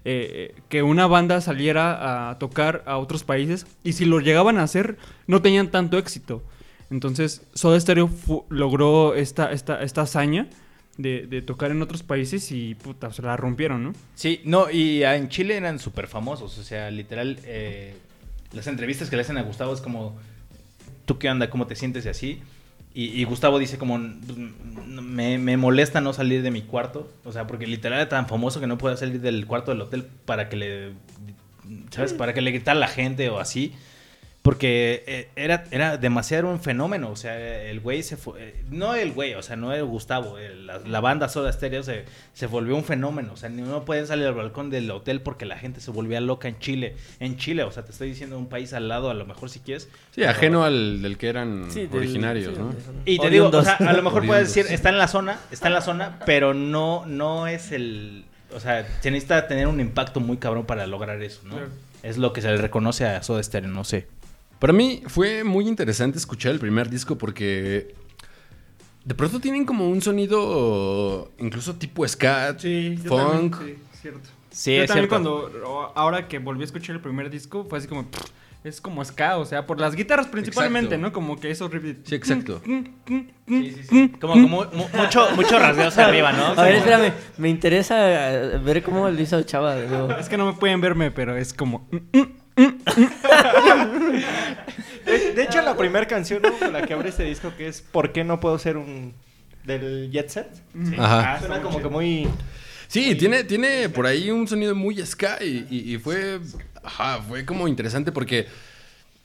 [0.04, 4.62] eh, que una banda saliera a tocar a otros países y si lo llegaban a
[4.64, 6.42] hacer no tenían tanto éxito.
[6.90, 8.10] Entonces Soda Stereo
[8.48, 10.48] logró esta, esta, esta hazaña
[10.96, 13.92] de, de tocar en otros países y puta, se la rompieron, ¿no?
[14.14, 17.94] Sí, no, y en Chile eran súper famosos, o sea, literal, eh,
[18.52, 20.16] las entrevistas que le hacen a Gustavo es como,
[21.06, 21.48] ¿tú qué onda?
[21.50, 22.04] ¿Cómo te sientes?
[22.04, 22.42] Y así.
[22.94, 24.36] Y, y Gustavo dice como, "Pues,
[25.02, 28.60] me, me molesta no salir de mi cuarto, o sea, porque literal era tan famoso
[28.60, 30.92] que no podía salir del cuarto del hotel para que le,
[31.90, 32.12] ¿sabes?
[32.12, 33.72] Para que le gritara a la gente o así.
[34.42, 38.96] Porque eh, era, era demasiado un fenómeno, o sea, el güey se fue, eh, no
[38.96, 42.48] el güey, o sea, no el Gustavo, el- la, la banda Soda Stereo se, se
[42.48, 45.56] volvió un fenómeno, o sea, ni- no pueden salir al balcón del hotel porque la
[45.58, 48.72] gente se volvía loca en Chile, en Chile, o sea, te estoy diciendo un país
[48.72, 49.88] al lado, a lo mejor si quieres.
[50.10, 52.74] Sí, ajeno al del que eran Sí, del- originarios, sí, ¿no?
[53.04, 55.68] Y te digo, o sea, a lo mejor puedes decir, está en la zona, está
[55.68, 60.18] en la zona, pero no, no es el, o sea, se necesita tener un impacto
[60.18, 61.50] muy cabrón para lograr eso, ¿no?
[61.52, 61.68] Claro.
[62.02, 64.08] Es lo que se le reconoce a Soda Stereo, no sé.
[64.62, 67.96] Para mí fue muy interesante escuchar el primer disco porque
[69.04, 73.56] de pronto tienen como un sonido incluso tipo ska, Sí, yo funk.
[73.56, 74.20] también, sí, cierto.
[74.52, 75.50] Sí, yo es también cierto.
[75.50, 78.06] cuando, ahora que volví a escuchar el primer disco, fue así como,
[78.62, 81.08] es como ska, o sea, por las guitarras principalmente, Exacto.
[81.08, 81.12] ¿no?
[81.12, 82.08] Como que esos riffs.
[82.08, 82.62] Sí, exacto.
[84.20, 84.64] Como, como mu-
[84.96, 86.44] mucho, mucho rasgueos arriba, ¿no?
[86.46, 87.12] A ver, Como- espérame.
[87.36, 87.96] Me interesa
[88.62, 89.76] ver cómo lo hizo Chava.
[90.20, 91.88] Es que no me pueden verme, pero es como...
[95.04, 96.52] De, de hecho, la primera canción ¿no?
[96.58, 99.14] con la que abre este disco, que es ¿Por qué no puedo ser un...
[99.64, 100.48] del Jet Set?
[100.98, 101.38] Ajá.
[101.40, 102.28] Suena como que muy...
[102.88, 106.40] Sí, tiene, tiene por ahí un sonido muy ska y, y- y fue,
[106.82, 108.46] ajá, fue como interesante porque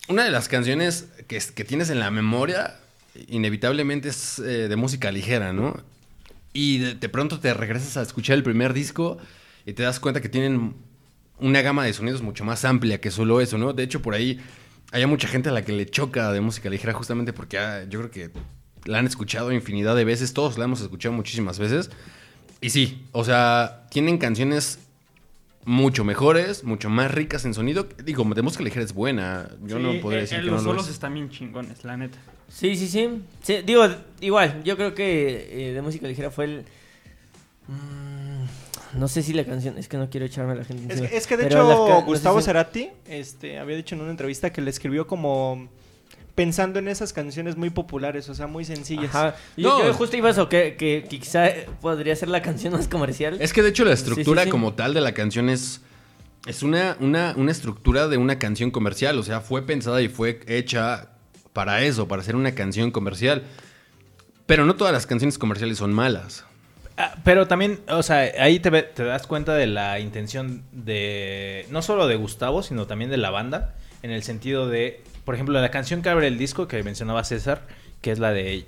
[0.08, 2.76] una de las canciones que, es- que tienes en la memoria
[3.28, 5.76] inevitablemente es eh, de música ligera, ¿no?
[6.54, 9.18] Y de, de pronto te regresas a escuchar el primer disco
[9.66, 10.74] y te das cuenta que tienen
[11.39, 13.73] una gama de sonidos mucho más amplia que solo eso, ¿no?
[13.73, 14.39] De hecho, por ahí
[14.91, 18.00] hay mucha gente a la que le choca de música ligera justamente porque ah, yo
[18.00, 18.32] creo que
[18.86, 21.89] la han escuchado infinidad de veces, todos la hemos escuchado muchísimas veces.
[22.62, 24.80] Y sí, o sea, tienen canciones
[25.65, 27.88] mucho mejores, mucho más ricas en sonido.
[28.04, 29.50] Digo, de música ligera es buena.
[29.63, 30.93] Yo no podría eh, decir eh, que los no lo solos es.
[30.93, 32.17] están bien chingones, la neta.
[32.47, 33.21] Sí, sí, sí.
[33.43, 33.86] Sí, digo,
[34.21, 36.65] igual, yo creo que eh, de música ligera fue el.
[37.67, 38.16] Mm,
[38.93, 41.17] no sé si la canción, es que no quiero echarme a la gente Es, encima.
[41.17, 44.02] es que de hecho la ca- no sé Gustavo si- Cerati este, había dicho en
[44.02, 45.69] una entrevista que le escribió como
[46.36, 49.10] pensando en esas canciones muy populares, o sea, muy sencillas.
[49.15, 49.36] Ajá.
[49.58, 49.80] No.
[49.80, 51.47] Yo, yo justo iba a eso, que, que, que quizá
[51.82, 53.38] podría ser la canción más comercial.
[53.41, 54.50] Es que de hecho la Sí, sí, estructura sí.
[54.50, 55.82] como tal de la canción es,
[56.45, 59.17] es una, una, una estructura de una canción comercial.
[59.17, 61.10] O sea, fue pensada y fue hecha
[61.54, 63.41] para eso, para ser una canción comercial.
[64.45, 66.45] Pero no todas las canciones comerciales son malas.
[67.00, 71.66] Ah, pero también, o sea, ahí te, ve- te das cuenta de la intención de,
[71.70, 75.60] no solo de Gustavo, sino también de la banda, en el sentido de, por ejemplo,
[75.62, 77.62] la canción que abre el disco que mencionaba César,
[78.02, 78.56] que es la de...
[78.58, 78.66] eh,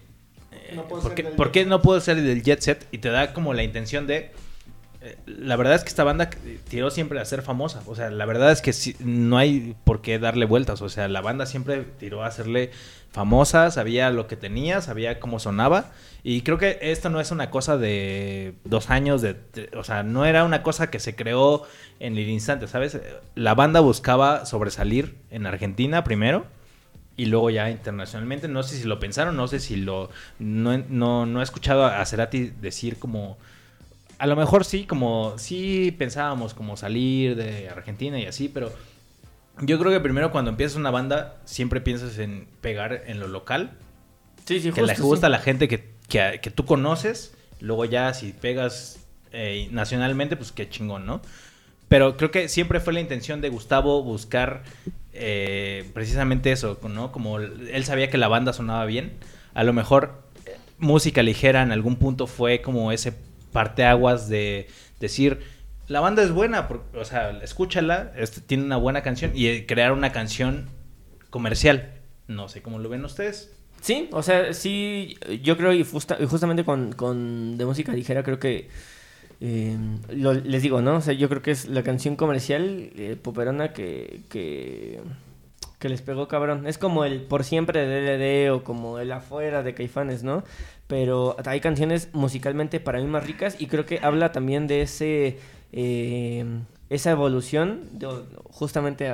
[0.76, 2.86] No puedo ¿por, qué, por qué no puedo ser del Jet Set?
[2.92, 4.32] Y te da como la intención de...
[5.26, 6.30] La verdad es que esta banda
[6.70, 7.82] tiró siempre a ser famosa.
[7.86, 10.82] O sea, la verdad es que no hay por qué darle vueltas.
[10.82, 12.72] O sea, la banda siempre tiró a hacerle
[13.12, 15.92] famosa, sabía lo que tenía, sabía cómo sonaba.
[16.22, 19.38] Y creo que esto no es una cosa de dos años, de,
[19.76, 21.64] o sea, no era una cosa que se creó
[22.02, 23.00] en el instante, ¿sabes?
[23.36, 26.46] La banda buscaba sobresalir en Argentina primero
[27.16, 28.50] y luego ya internacionalmente.
[28.50, 30.10] No sé si lo pensaron, no sé si lo...
[30.40, 33.38] No, no, no he escuchado a Cerati decir como...
[34.20, 35.38] A lo mejor sí, como...
[35.38, 38.72] Sí pensábamos como salir de Argentina y así, pero...
[39.62, 43.72] Yo creo que primero cuando empiezas una banda siempre piensas en pegar en lo local
[44.46, 45.26] sí, sí, que le gusta sí.
[45.28, 47.34] a la gente que, que, que tú conoces.
[47.60, 51.22] Luego ya si pegas eh, nacionalmente, pues qué chingón, ¿no?
[51.88, 54.64] Pero creo que siempre fue la intención de Gustavo buscar
[55.14, 57.12] eh, precisamente eso, ¿no?
[57.12, 59.14] Como él sabía que la banda sonaba bien.
[59.54, 63.14] A lo mejor eh, música ligera en algún punto fue como ese
[63.52, 64.68] parteaguas de
[65.00, 65.40] decir,
[65.88, 69.66] la banda es buena, por- o sea, escúchala, este, tiene una buena canción y eh,
[69.66, 70.68] crear una canción
[71.30, 71.94] comercial.
[72.28, 73.52] No sé cómo lo ven ustedes.
[73.82, 78.24] Sí, o sea, sí, yo creo y, justa- y justamente con, con de música ligera
[78.24, 78.70] creo que
[79.42, 79.78] eh,
[80.10, 80.98] lo- les digo, ¿no?
[80.98, 85.00] O sea, yo creo que es la canción comercial eh, poperona que, que
[85.80, 86.68] que les pegó cabrón.
[86.68, 90.44] Es como el por siempre de DLD o como el afuera de Caifanes, ¿no?
[90.88, 95.40] Pero hay canciones musicalmente para mí más ricas y creo que habla también de ese
[95.72, 96.46] eh,
[96.90, 97.82] esa evolución,
[98.50, 99.12] justamente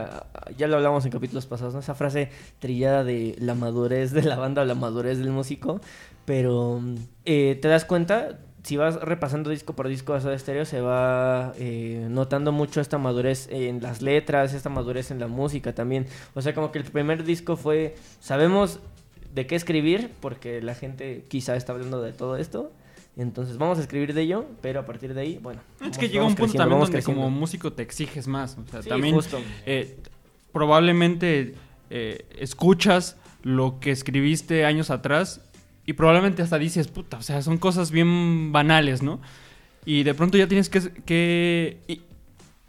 [0.57, 1.81] ya lo hablamos en capítulos pasados, ¿no?
[1.81, 5.81] Esa frase trillada de la madurez de la banda o la madurez del músico,
[6.23, 6.81] pero
[7.25, 11.53] eh, te das cuenta, si vas repasando disco por disco a Soda Stereo, se va
[11.57, 16.07] eh, notando mucho esta madurez en las letras, esta madurez en la música también.
[16.33, 18.79] O sea, como que el primer disco fue, sabemos
[19.33, 22.71] de qué escribir, porque la gente quizá está hablando de todo esto.
[23.17, 25.61] Entonces vamos a escribir de ello, pero a partir de ahí, bueno.
[25.75, 27.21] Es vamos- que llega un punto también donde creciendo.
[27.23, 28.57] como músico te exiges más.
[28.57, 29.39] O sea, Sí, también justo.
[29.65, 29.95] eh,
[30.51, 31.53] probablemente
[31.89, 35.41] eh, escuchas lo que escribiste años atrás
[35.85, 39.21] y probablemente hasta dices, puta, o sea, son cosas bien banales, ¿no?
[39.85, 41.79] Y de pronto ya tienes que, que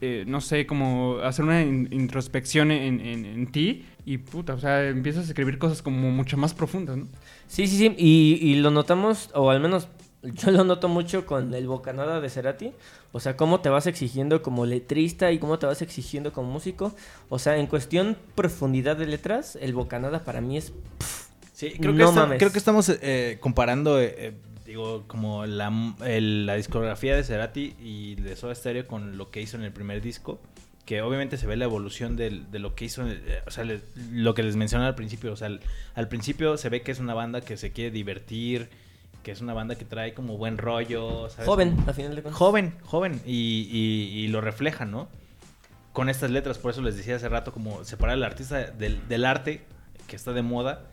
[0.01, 4.59] eh, no sé, como hacer una in- introspección en, en- en ti y, puta, o
[4.59, 7.07] sea, empiezas a escribir cosas como mucho más profundas, ¿no?
[7.49, 7.95] Sí, sí, sí.
[7.97, 9.89] Y, y lo notamos, o al menos
[10.23, 12.73] yo lo noto mucho con el Bocanada de Cerati.
[13.13, 16.95] O sea, cómo te vas exigiendo como letrista y cómo te vas exigiendo como músico.
[17.31, 20.73] O sea, en cuestión profundidad de letras, el Bocanada para mí es...
[21.57, 22.39] Sí, creo que, No esta- mames.
[22.39, 24.33] creo que estamos eh, comparando, eh, eh,
[24.67, 25.73] digo, como la,
[26.05, 29.73] el- la discografía de Cerati y de Soda Stereo con lo que hizo en el
[29.73, 30.39] primer disco.
[30.85, 33.81] que obviamente se ve la evolución del- de, lo que hizo, eh, o sea, le-
[34.13, 35.61] lo que les mencioné al principio, o sea, al,
[35.97, 38.69] al principio se ve que es una banda que se quiere divertir,
[39.25, 41.45] que es una banda que trae como buen rollo, ¿sabes?
[41.45, 42.39] Joven, Como- a final de cuentas.
[42.39, 45.09] Joven, joven, y, y- y lo refleja, ¿no?
[45.93, 49.25] Con estas letras, por eso les decía hace rato, como separar al artista del, del
[49.25, 49.63] arte,
[50.07, 50.85] que está de moda.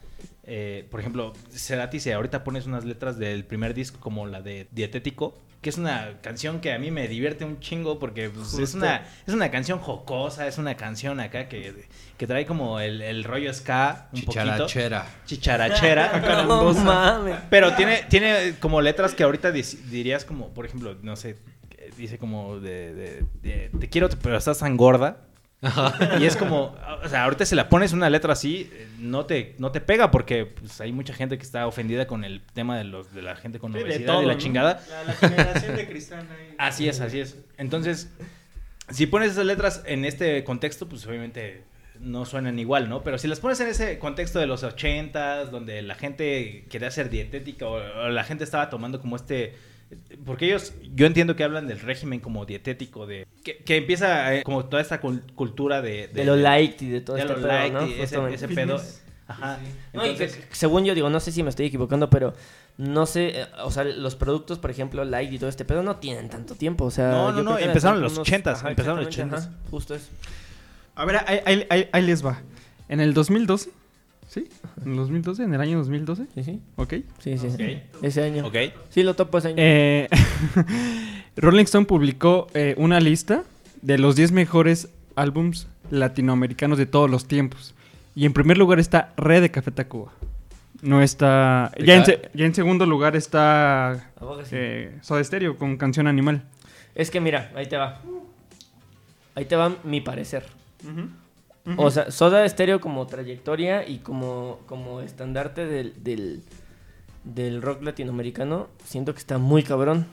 [0.46, 4.68] Eh, por ejemplo, Cerati, si ahorita pones unas letras del primer disco, como la de
[4.72, 8.74] Dietético, que es una canción que a mí me divierte un chingo, porque pues, es,
[8.76, 11.86] una, es una canción jocosa, es una canción acá que,
[12.18, 14.41] que trae como el, el rollo ska, un poquito.
[14.44, 15.06] Chicharachera.
[15.26, 16.44] Chicharachera.
[16.48, 17.38] No mames.
[17.50, 21.38] Pero tiene, tiene como letras que ahorita dirías como, por ejemplo, no sé,
[21.98, 25.22] dice como de, de- de, te quiero, pero estás tan gorda.
[26.20, 29.55] Y es como, o sea, ahorita si la pones una letra así, eh, no te,
[29.57, 32.84] no te pega porque pues, hay mucha gente que está ofendida con el tema de
[32.84, 34.39] los de la gente con Sí, de obesidad todo, y la ¿no?
[34.39, 34.84] chingada.
[34.89, 36.28] La, la generación de cristal.
[36.30, 36.55] ahí.
[36.57, 37.38] Así es, así es.
[37.57, 38.09] Entonces,
[38.89, 41.64] si pones esas letras en este contexto, pues obviamente
[41.99, 43.03] no suenan igual, ¿no?
[43.03, 47.09] Pero si las pones en ese contexto de los ochentas, donde la gente quería ser
[47.09, 49.55] dietética o, o la gente estaba tomando como este...
[50.25, 54.43] Porque ellos, yo entiendo que hablan del régimen como dietético, de que, que empieza eh,
[54.43, 56.07] como toda esta cul- cultura de...
[56.07, 57.88] De lo light y de todo de este lo pedo, light ¿no?
[57.88, 58.36] y ese, Justamente.
[58.36, 58.77] ese pedo.
[58.79, 59.03] Fitness.
[59.27, 59.59] Ajá.
[59.93, 62.34] No, y Entonces, que- según yo digo, no sé si me estoy equivocando, pero
[62.77, 65.97] no sé, eh, o sea, los productos, por ejemplo, Light y todo este pedo no
[65.97, 69.15] tienen tanto tiempo, o sea, No, no, no, empezaron en los 80s, empezaron en los
[69.15, 69.38] exactamente, 80s.
[69.38, 70.07] ajá, justo eso.
[70.95, 72.41] A ver, ahí, ahí- ahí- ahí les va.
[72.89, 73.69] En el 2012,
[74.34, 74.49] ¿sí?
[74.84, 76.93] En el 2012, en el año 2012, Sí, sí, ¿ok?
[77.19, 78.03] sí, sí, Ok.
[78.03, 78.45] ese año.
[78.47, 78.55] ok.
[78.89, 79.55] Sí, lo topo ese año.
[79.59, 80.07] Eh,
[81.36, 83.43] Rolling Stone publicó eh, una lista
[83.81, 87.73] de los 10 mejores álbums latinoamericanos de todos los tiempos.
[88.15, 90.11] Y en primer lugar está Red de Café Tacuba.
[90.81, 91.71] No está...
[91.77, 94.11] ¿De Ya en, ca- se- ya en segundo lugar está
[94.51, 96.43] eh, Soda Stereo con Canción Animal.
[96.95, 98.01] Es que mira, ahí te va.
[99.36, 100.45] Ahí te va mi parecer.
[101.78, 106.41] O sea, Soda Stereo como trayectoria y como, como estandarte del, del,
[107.24, 110.05] del rock latinoamericano, siento que está muy cabrón.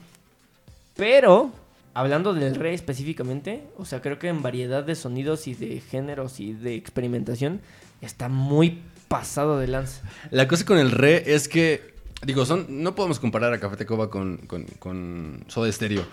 [0.95, 1.51] Pero,
[1.93, 6.39] hablando del rey específicamente, o sea, creo que en variedad de sonidos y de géneros
[6.39, 7.59] y de experimentación,
[7.99, 10.03] está muy pasado de lanza.
[10.29, 11.93] La cosa con el re es que,
[12.25, 16.05] digo, son, no podemos comparar a Café Tacuba con, con, con Soda Stereo.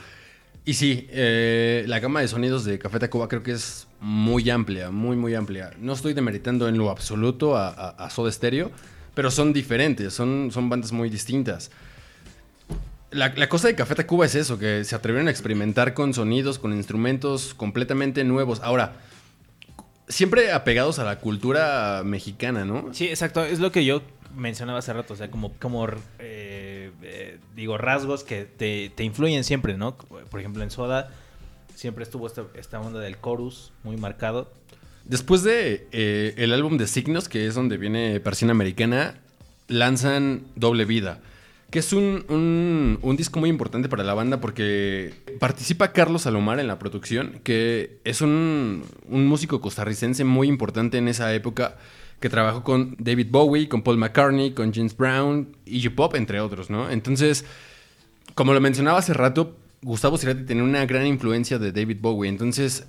[0.68, 4.90] Y sí, eh, la gama de sonidos de Café Tacuba creo que es muy amplia,
[4.90, 5.70] muy, muy amplia.
[5.78, 8.70] No estoy demeritando en lo absoluto a, a, Soda Stereo,
[9.14, 11.70] pero son diferentes, son, son bandas muy distintas.
[13.10, 16.58] La, la cosa de Café Tacuba es eso, que se atrevieron a experimentar con sonidos,
[16.58, 18.60] con instrumentos completamente nuevos.
[18.60, 18.92] Ahora,
[20.08, 22.92] siempre apegados a la cultura mexicana, ¿no?
[22.92, 23.44] Sí, exacto.
[23.44, 24.02] Es lo que yo
[24.34, 25.14] mencionaba hace rato.
[25.14, 25.86] O sea, como, como
[26.18, 29.96] eh, eh, digo, rasgos que te, te influyen siempre, ¿no?
[29.96, 31.10] Por ejemplo, en Soda
[31.74, 34.50] siempre estuvo esta, esta onda del chorus muy marcado.
[35.04, 39.14] Después de eh, el álbum de Signos, que es donde viene Persiana Americana,
[39.68, 41.20] lanzan Doble Vida,
[41.70, 46.60] que es un, un- un disco muy importante para la banda porque participa Carlos Salomar
[46.60, 51.76] en la producción, que es un, un músico costarricense muy importante en esa época,
[52.20, 56.70] que trabajó con David Bowie, con Paul McCartney, con James Brown, Iggy Pop, entre otros,
[56.70, 56.90] ¿no?
[56.90, 57.44] Entonces,
[58.34, 62.88] como lo mencionaba hace rato, Gustavo Cerati tenía una gran influencia de David Bowie, entonces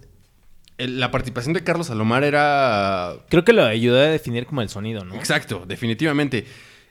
[0.78, 3.18] el- la participación de Carlos Salomar era...
[3.30, 5.14] Creo que lo ayudó a definir como el sonido, ¿no?
[5.16, 6.46] Exacto, definitivamente.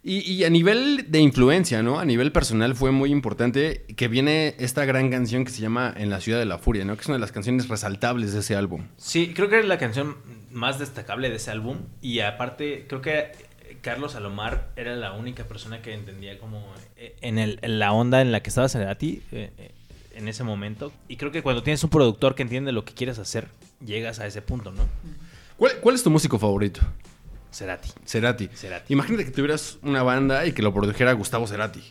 [0.08, 2.00] Y, y a nivel de influencia, ¿no?
[2.00, 6.08] A nivel personal fue muy importante que viene esta gran canción que se llama En
[6.08, 6.94] la ciudad de la furia, ¿no?
[6.96, 8.86] Que es una de las canciones resaltables de ese álbum.
[8.96, 10.16] Sí, creo que es la canción
[10.50, 11.80] más destacable de ese álbum.
[12.00, 13.32] Y aparte, creo que
[13.82, 16.64] Carlos Salomar era la única persona que entendía como
[16.96, 19.72] eh, en, el, en la onda en la que estaba Cerati eh, eh,
[20.14, 20.90] en ese momento.
[21.08, 23.48] Y creo que cuando tienes un productor que entiende lo que quieres hacer,
[23.84, 24.88] llegas a ese punto, ¿no?
[25.58, 26.80] ¿Cuál, cuál es tu músico favorito?
[27.52, 27.90] Cerati.
[28.06, 28.48] Cerati.
[28.54, 28.92] Cerati.
[28.92, 31.82] Imagínate que tuvieras una banda y que lo produjera Gustavo Cerati.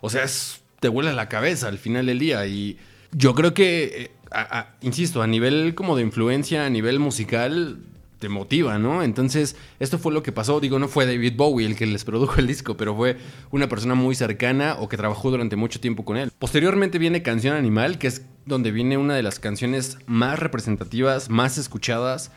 [0.00, 2.46] O sea, es- te vuela la cabeza al final del día.
[2.46, 2.78] Y
[3.12, 7.78] yo creo que, eh, a- a- insisto, a nivel como de influencia, a nivel musical,
[8.18, 9.02] te motiva, ¿no?
[9.02, 10.58] Entonces, esto fue lo que pasó.
[10.58, 13.18] Digo, no fue David Bowie el que les produjo el disco, pero fue
[13.50, 16.30] una persona muy cercana o que trabajó durante mucho tiempo con él.
[16.38, 21.58] Posteriormente viene Canción Animal, que es donde viene una de las canciones más representativas, más
[21.58, 22.30] escuchadas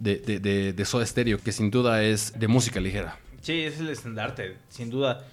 [0.00, 3.18] de, de, de, de Soda Stereo, que sin duda es de música ligera.
[3.42, 5.24] Sí, es el estandarte, sin duda.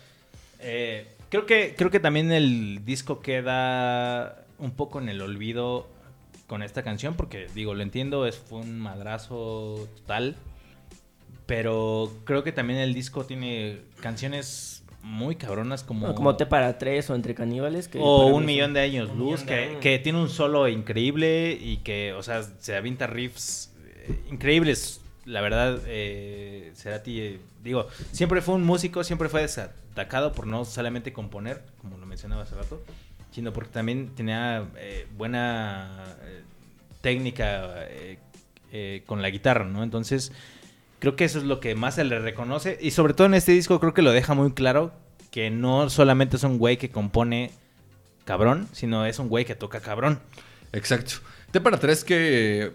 [0.59, 5.87] Eh, creo, que, creo que también el disco queda un poco en el olvido
[6.47, 10.35] con esta canción, porque digo, lo entiendo, es, fue un madrazo total,
[11.45, 16.07] pero creo que también el disco tiene canciones muy cabronas como...
[16.07, 17.87] No, como T para tres o Entre Caníbales.
[17.87, 22.13] Que o un millón de años luz, que, que tiene un solo increíble y que,
[22.13, 23.66] o sea, se avienta riffs
[24.29, 25.01] increíbles.
[25.25, 30.63] La verdad, eh, Cerati, eh, digo, siempre fue un músico, siempre fue destacado por no
[30.63, 32.81] solamente componer, como lo mencionaba hace rato,
[33.31, 36.43] sino porque también tenía eh, buena eh,
[37.01, 37.87] técnica
[39.05, 39.81] con la guitarra, ¿no?
[39.81, 40.31] Entonces,
[40.99, 42.77] creo que eso es lo que más se le reconoce.
[42.79, 44.91] Y sobre todo en este disco creo que lo deja muy claro
[45.31, 47.51] que no solamente es un güey que compone
[48.25, 50.19] cabrón, sino es un güey que toca cabrón.
[50.73, 51.15] Exacto.
[51.51, 52.73] T para tres que,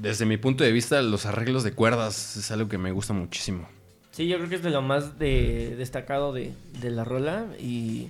[0.00, 3.68] desde mi punto de vista, los arreglos de cuerdas es algo que me gusta muchísimo.
[4.12, 8.08] Sí, yo creo que es de lo más de, destacado de, de la rola y,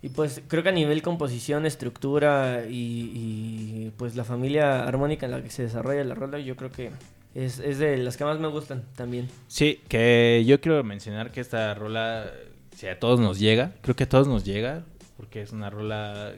[0.00, 5.32] y pues creo que a nivel composición, estructura y, y, pues la familia armónica en
[5.32, 6.90] la que se desarrolla la rola, yo creo que
[7.34, 9.28] es, es de las que más me gustan también.
[9.48, 12.30] Sí, que yo quiero mencionar que esta rola,
[12.74, 14.84] si a todos nos llega, creo que a todos nos llega,
[15.18, 16.32] porque es una rola,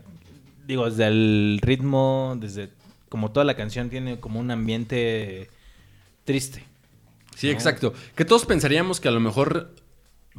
[0.67, 2.71] digo, desde el ritmo, desde
[3.11, 5.51] como toda la canción tiene como un ambiente
[6.25, 6.65] triste.
[7.37, 7.53] Sí, No.
[7.53, 7.93] exacto.
[8.17, 9.75] Que todos pensaríamos que a lo mejor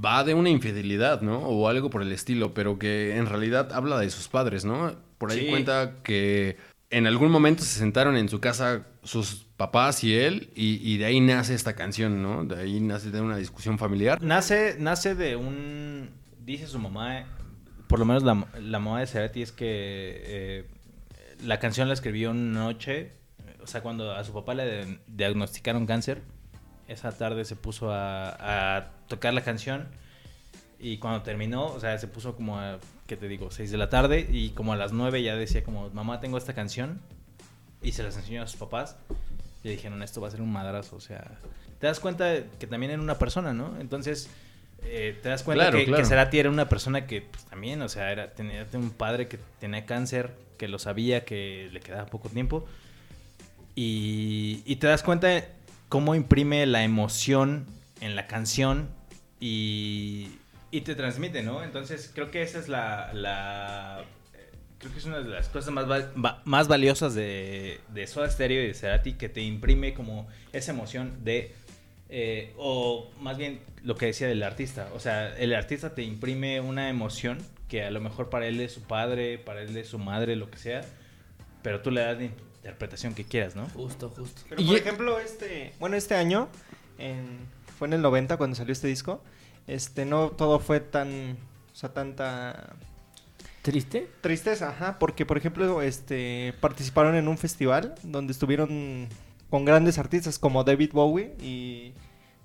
[0.04, 1.38] va de una infidelidad, ¿no?
[1.40, 4.96] O algo por el estilo, pero que en realidad habla de sus padres, ¿no?
[5.20, 5.48] Por ahí Sí.
[5.50, 6.58] cuenta que
[6.90, 11.06] en algún momento se sentaron en su casa sus papás y él, y, y de
[11.06, 12.44] ahí nace esta canción, ¿no?
[12.46, 14.22] De ahí nace de una discusión familiar.
[14.22, 16.10] Nace, nace de un.
[16.44, 17.26] Dice su mamá,
[17.88, 20.66] por lo menos la, la mamá de Cerati es que eh,
[21.44, 23.12] la canción la escribió una noche,
[23.62, 26.22] o sea, cuando a su papá le diagnosticaron cáncer,
[26.88, 29.88] esa tarde se puso a, tocar la canción
[30.80, 33.52] y cuando terminó, o sea, se puso como a, ¿qué te digo?
[33.52, 36.54] 6 de la tarde y como a las 9 ya decía como, mamá, tengo esta
[36.54, 37.02] canción
[37.82, 38.98] y se las enseñó a sus papás.
[39.64, 41.38] Y dijeron, esto va a ser un madrazo, o sea,
[41.80, 43.80] te das cuenta que también era una persona, ¿no?
[43.80, 44.30] Entonces,
[44.84, 46.02] eh, te das cuenta Claro, que, claro.
[46.04, 49.40] que Cerati era una persona que pues, también, o sea, era, tenía un padre que
[49.60, 52.66] tenía cáncer, que lo sabía, que le quedaba poco tiempo.
[53.76, 55.46] Y, y te das cuenta
[55.90, 57.66] cómo imprime la emoción
[58.02, 58.90] en la canción
[59.40, 60.30] y,
[60.72, 61.64] y te transmite, ¿no?
[61.64, 64.04] Entonces creo que esa es la, la-
[64.78, 68.30] creo que es una de las cosas más, val- va- más valiosas de, de Soda
[68.30, 71.56] Stereo y de Cerati que te imprime como esa emoción de
[72.12, 76.59] eh, o más bien lo que decía del artista, o sea, el artista te imprime
[76.62, 77.38] una emoción
[77.68, 80.51] que a lo mejor para él es su padre, para él es su madre, lo
[80.51, 80.82] que sea,
[81.64, 83.68] pero tú le das la interpretación que quieras, ¿no?
[83.70, 84.41] Justo, justo.
[84.49, 86.49] Pero Y- por ejemplo, este, bueno, este año,
[86.99, 87.39] en-
[87.78, 89.24] fue en el 90 cuando salió este disco,
[89.68, 91.38] este, no todo fue tan,
[91.72, 92.74] o sea, tanta
[93.62, 94.07] ¿Triste?
[94.22, 99.07] tristeza, ajá, porque por ejemplo, este, participaron en un festival donde estuvieron
[99.49, 101.93] con grandes artistas como David Bowie y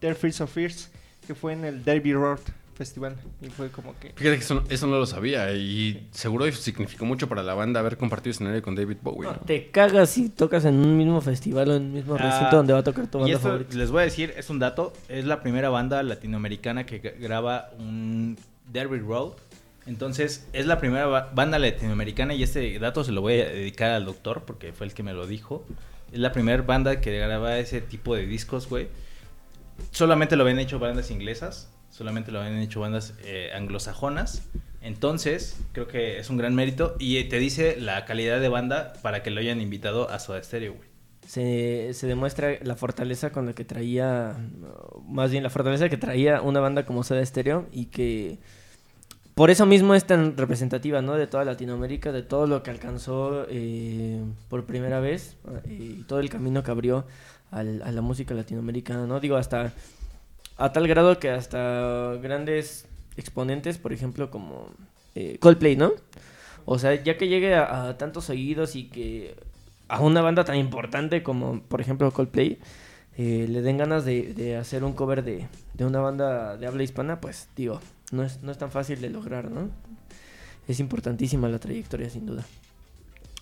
[0.06, 0.88] Their Fears of Fears,
[1.26, 2.38] que fue en el Derby Road
[2.76, 4.10] Festival, y fue como que...
[4.14, 7.96] Fíjate que eso, eso no lo sabía y seguro significó mucho para la banda haber
[7.96, 9.26] compartido escenario con David Bowie.
[9.28, 9.40] No, ¿no?
[9.40, 12.72] te cagas si tocas en un mismo festival o en un mismo Ah, recinto donde
[12.72, 13.76] va a tocar tu Y banda esto favorita.
[13.76, 17.70] les voy a decir, es un dato, es la primera banda latinoamericana que gra- graba
[17.80, 18.38] un
[18.72, 19.32] Derby Road.
[19.86, 23.90] Entonces, es la primera ba- banda latinoamericana y este dato se lo voy a dedicar
[23.90, 25.64] al doctor porque fue el que me lo dijo.
[26.12, 28.88] Es la primera banda que graba ese tipo de discos, güey.
[29.90, 34.42] Solamente lo habían hecho bandas inglesas, solamente lo habían hecho bandas eh, anglosajonas.
[34.82, 38.92] Entonces, creo que es un gran mérito y eh, te dice la calidad de banda
[39.02, 40.88] para que lo hayan invitado a Soda Stereo, güey.
[41.26, 44.36] se, demuestra la fortaleza con la que traía,
[45.08, 48.38] más bien la fortaleza que traía una banda como Soda Stereo y que
[49.36, 51.12] por eso mismo es tan representativa, ¿no?
[51.12, 56.20] De toda Latinoamérica, de todo lo que alcanzó eh, por primera vez eh, y todo
[56.20, 57.04] el camino que abrió
[57.50, 59.20] al- a la música latinoamericana, ¿no?
[59.20, 59.72] Digo, hasta
[60.56, 62.86] a tal grado que hasta grandes
[63.16, 64.70] exponentes, por ejemplo, como
[65.14, 65.92] eh, Coldplay, ¿no?
[66.64, 69.36] O sea, ya que llegue a, tantos oídos y que
[69.88, 72.58] a una banda tan importante como, por ejemplo, Coldplay,
[73.16, 76.82] eh, le den ganas de, de hacer un cover de, de una banda de habla
[76.82, 77.80] hispana, pues digo,
[78.12, 79.70] no es, no es tan fácil de lograr, ¿no?
[80.68, 82.44] Es importantísima la trayectoria, sin duda.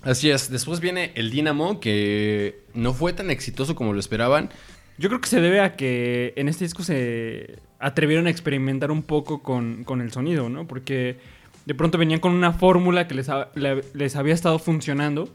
[0.04, 0.50] Así es.
[0.50, 4.50] Después viene el Dynamo, que no fue tan exitoso como lo esperaban.
[4.98, 9.02] Yo creo que se debe a que en este disco se atrevieron a experimentar un
[9.02, 10.66] poco con, con el sonido, ¿no?
[10.66, 11.16] Porque
[11.66, 13.28] de pronto venían con una fórmula que les,
[13.94, 15.28] les había estado funcionando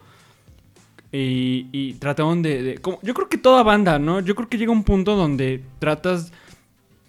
[1.11, 2.61] y, y trataron de...
[2.63, 4.19] de- como- yo creo que toda banda, ¿no?
[4.21, 6.31] Yo creo que llega un punto donde tratas...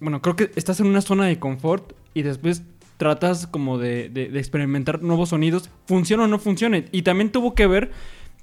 [0.00, 2.62] Bueno, creo que estás en una zona de confort y después
[3.00, 6.84] tratas como de, de- experimentar nuevos sonidos, funciona o no funcione.
[6.92, 7.90] Y también tuvo que ver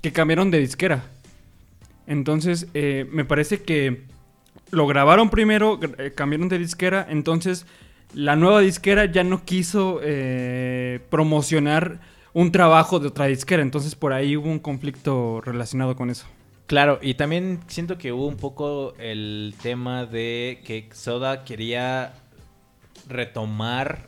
[0.01, 1.05] que cambiaron de disquera.
[2.07, 4.01] Entonces, eh, me parece que
[4.71, 7.65] lo grabaron primero, eh, cambiaron de disquera, entonces
[8.13, 11.99] la nueva disquera ya no quiso eh, promocionar
[12.33, 16.25] un trabajo de otra disquera, entonces por ahí hubo un conflicto relacionado con eso.
[16.65, 22.13] Claro, y también siento que hubo un poco el tema de que Soda quería
[23.07, 24.07] retomar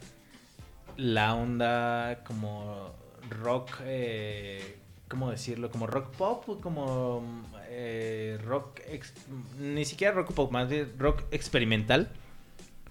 [1.00, 2.91] la onda como
[3.30, 4.78] rock, eh,
[5.08, 5.72] ¿cómo decirlo?
[5.72, 7.24] Como rock pop, como
[7.70, 9.14] eh, rock, ex-
[9.60, 12.10] ni siquiera rock pop, más bien rock experimental.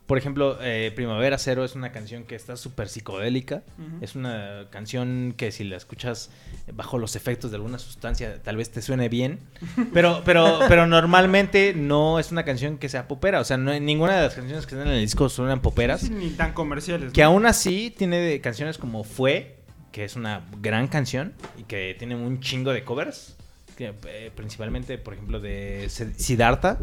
[0.08, 3.62] Por ejemplo, eh, Primavera Cero es una canción que está súper psicodélica.
[4.00, 6.30] Es una canción que si la escuchas
[6.72, 9.38] bajo los efectos de alguna sustancia, tal vez te suene bien.
[9.92, 13.38] Pero, pero, pero normalmente no es una canción que sea popera.
[13.40, 16.00] O sea, no, ninguna de las canciones que están en el disco suenan poperas.
[16.00, 17.12] Sí, ni tan comerciales.
[17.12, 17.28] Que ¿no?
[17.28, 19.56] aún así tiene canciones como Fue,
[19.92, 23.36] que es una gran canción y que tiene un chingo de covers.
[23.76, 26.78] Que, eh, principalmente, por ejemplo, de Si- Siddhartha.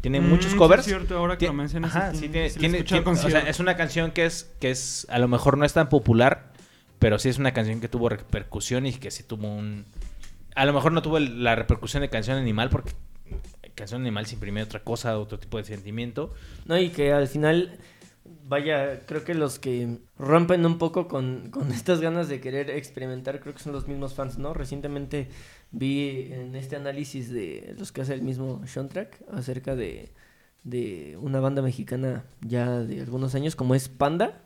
[0.00, 0.80] Tiene Mm, muchos sí, covers.
[0.80, 3.76] es cierto, ahora que lo mencionas, Ajá, sí tiene- tiene, tiene- o sea, es una
[3.76, 6.52] canción que es, que es, a lo mejor no es tan popular,
[6.98, 9.84] pero sí es una canción que tuvo repercusión y que sí tuvo un...
[10.54, 12.92] A lo mejor no tuvo el- la repercusión de Canción Animal porque
[13.74, 16.34] Canción Animal se imprime otra cosa, otro tipo de sentimiento.
[16.66, 17.78] No, y que al final,
[18.46, 23.40] vaya, creo que los que rompen un poco con, con estas ganas de querer experimentar,
[23.40, 24.52] creo que son los mismos fans, ¿no?
[24.54, 25.28] Recientemente
[25.72, 30.10] vi en este análisis de los que hace el mismo Track acerca de,
[30.64, 34.42] de una banda mexicana ya de algunos años, como es Panda.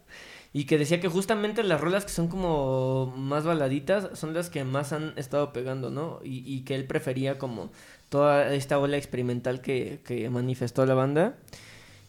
[0.53, 4.62] Y que decía que justamente las rolas que son como más baladitas son las que
[4.62, 6.20] más han estado pegando, ¿no?
[6.22, 7.72] Y, y que él prefería como
[8.09, 11.39] toda esta ola experimental que, que manifestó la banda.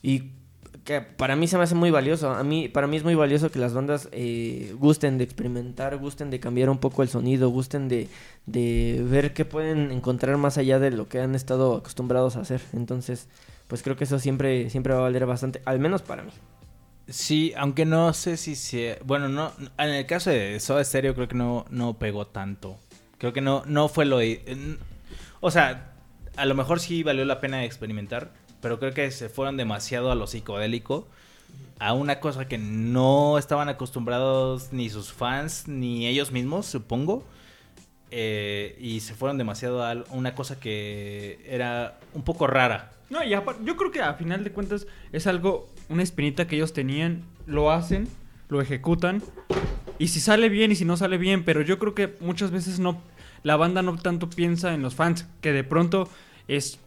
[0.03, 0.33] Y
[0.85, 2.29] que para mí se me hace muy valioso.
[2.29, 6.29] A mí, para mí es muy valioso que las bandas eh, gusten de experimentar, gusten
[6.29, 8.07] de cambiar un poco el sonido, gusten de,
[8.45, 12.61] de ver qué pueden encontrar más allá de lo que han estado acostumbrados a hacer.
[12.73, 13.27] Entonces,
[13.67, 16.31] pues creo que eso siempre, siempre va a valer bastante, al menos para mí.
[17.07, 18.99] Sí, aunque no sé si se...
[19.05, 22.77] Bueno, no, en el caso de Soda Stereo creo que no, no pegó tanto.
[23.17, 24.19] Creo que no, no fue lo...
[25.39, 25.93] O sea,
[26.35, 30.15] a lo mejor sí valió la pena experimentar, pero creo que se fueron demasiado a
[30.15, 31.07] lo psicodélico,
[31.79, 37.23] a una cosa que no estaban acostumbrados ni sus fans ni ellos mismos, supongo.
[38.11, 42.91] Eh, y se fueron demasiado a una cosa que era un poco rara.
[43.09, 46.73] No, y yo creo que a final de cuentas es algo, una espinita que ellos
[46.73, 48.07] tenían, lo hacen,
[48.49, 49.21] lo ejecutan,
[49.99, 52.79] y si sale bien y si no sale bien, pero yo creo que muchas veces
[52.79, 53.01] no,
[53.43, 56.09] la banda no tanto piensa en los fans, que de pronto
[56.47, 56.79] es,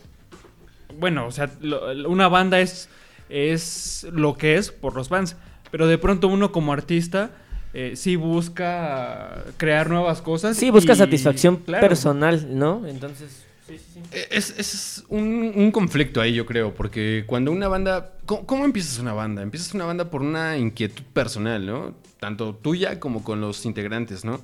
[0.98, 2.88] bueno, o sea, lo- una banda es,
[3.28, 5.36] es lo que es por los fans,
[5.70, 7.30] pero de pronto uno como artista...
[7.74, 10.56] eh, sí busca crear nuevas cosas.
[10.56, 11.86] Sí, busca y- satisfacción claro.
[11.86, 12.86] personal, ¿no?
[12.86, 14.00] Entonces, sí, sí, sí.
[14.12, 18.14] Eh, Es, es un, un conflicto ahí, yo creo, porque cuando una banda...
[18.24, 19.42] ¿cómo, cómo empiezas una banda?
[19.42, 21.94] Empiezas una banda por una inquietud personal, ¿no?
[22.18, 24.40] Tanto tuya como con los integrantes, ¿no?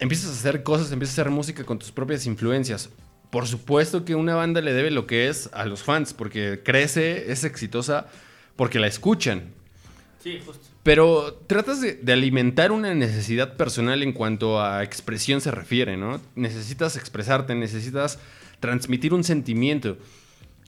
[0.00, 2.90] Empiezas a hacer cosas, empiezas a hacer música con tus propias influencias.
[3.34, 7.32] Por supuesto que una banda le debe lo que es a los fans, porque crece,
[7.32, 8.06] es exitosa,
[8.54, 9.46] porque la escuchan.
[10.22, 10.64] Sí, justo.
[10.84, 16.20] Pero tratas de, de alimentar una necesidad personal en cuanto a expresión se refiere, ¿no?
[16.36, 18.20] Necesitas expresarte, necesitas
[18.60, 19.98] transmitir un sentimiento.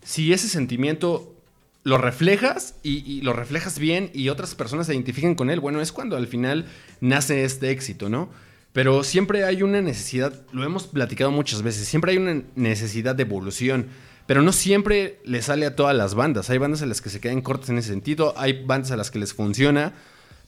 [0.03, 1.37] Si ese sentimiento
[1.85, 5.81] lo reflejas y, y lo reflejas bien y otras personas se identifican con él, bueno,
[5.81, 6.67] es cuando al final
[7.01, 8.29] nace este éxito, ¿no?
[8.77, 13.23] Pero siempre hay una necesidad, lo hemos platicado muchas veces, siempre hay una necesidad de
[13.23, 13.87] evolución.
[14.27, 16.51] Pero no siempre le sale a todas las bandas.
[16.51, 18.35] Hay bandas a las que se quedan cortas en ese sentido.
[18.37, 19.95] Hay bandas a las que les funciona.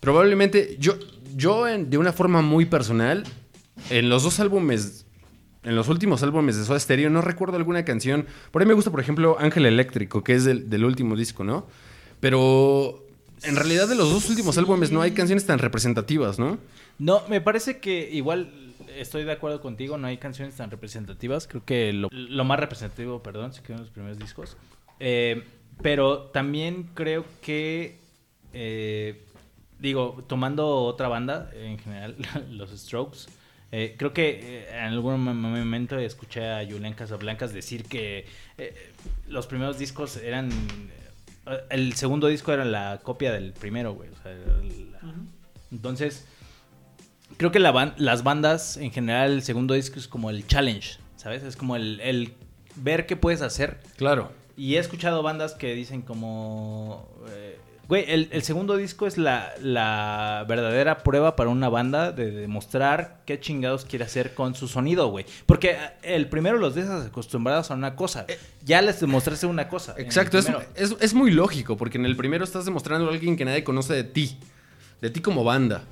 [0.00, 0.98] Probablemente yo,
[1.34, 3.24] yo en- de una forma muy personal,
[3.88, 5.06] en los dos álbumes,
[5.62, 8.26] en los últimos álbumes de Soda Stereo, no recuerdo alguna canción.
[8.50, 11.66] Por ahí me gusta, por ejemplo, Ángel Eléctrico, que es del, del último disco, ¿no?
[12.20, 13.06] Pero
[13.42, 16.58] en realidad de los dos últimos álbumes no hay canciones tan representativas, ¿no?
[16.98, 18.50] No, me parece que igual
[18.96, 21.46] estoy de acuerdo contigo, no hay canciones tan representativas.
[21.46, 24.56] Creo que lo, lo más representativo, perdón, se quedó en los primeros discos.
[25.00, 25.44] Eh,
[25.82, 27.98] pero también creo que,
[28.52, 29.22] eh,
[29.78, 32.16] digo, tomando otra banda, en general,
[32.50, 33.26] los Strokes,
[33.70, 38.26] eh, creo que eh, en algún mo- momento escuché a Julián Casablancas decir que
[38.56, 38.92] eh,
[39.28, 40.50] los primeros discos eran...
[41.46, 44.08] eh, El segundo disco era la copia del primero, güey.
[44.08, 45.14] o sea, la-
[45.70, 46.26] Entonces,
[47.38, 50.98] creo que la ban- las bandas, en general, el segundo disco es como el challenge,
[51.16, 51.42] ¿sabes?
[51.42, 52.34] Es como el, el
[52.76, 53.80] ver qué puedes hacer.
[53.96, 54.30] Claro.
[54.56, 57.08] Y he escuchado bandas que dicen como...
[57.30, 57.58] eh,
[57.88, 63.22] Güey, el, el segundo disco es la, la verdadera prueba para una banda de demostrar
[63.24, 65.24] qué chingados quiere hacer con su sonido, güey.
[65.46, 68.26] Porque eh, el primero los dejas acostumbrados a una cosa.
[68.62, 69.94] Ya les demostraste una cosa.
[69.96, 73.46] Exacto, es, es- es muy lógico, porque en el primero estás demostrando a alguien que
[73.46, 74.36] nadie conoce de ti,
[75.00, 75.84] de ti como banda.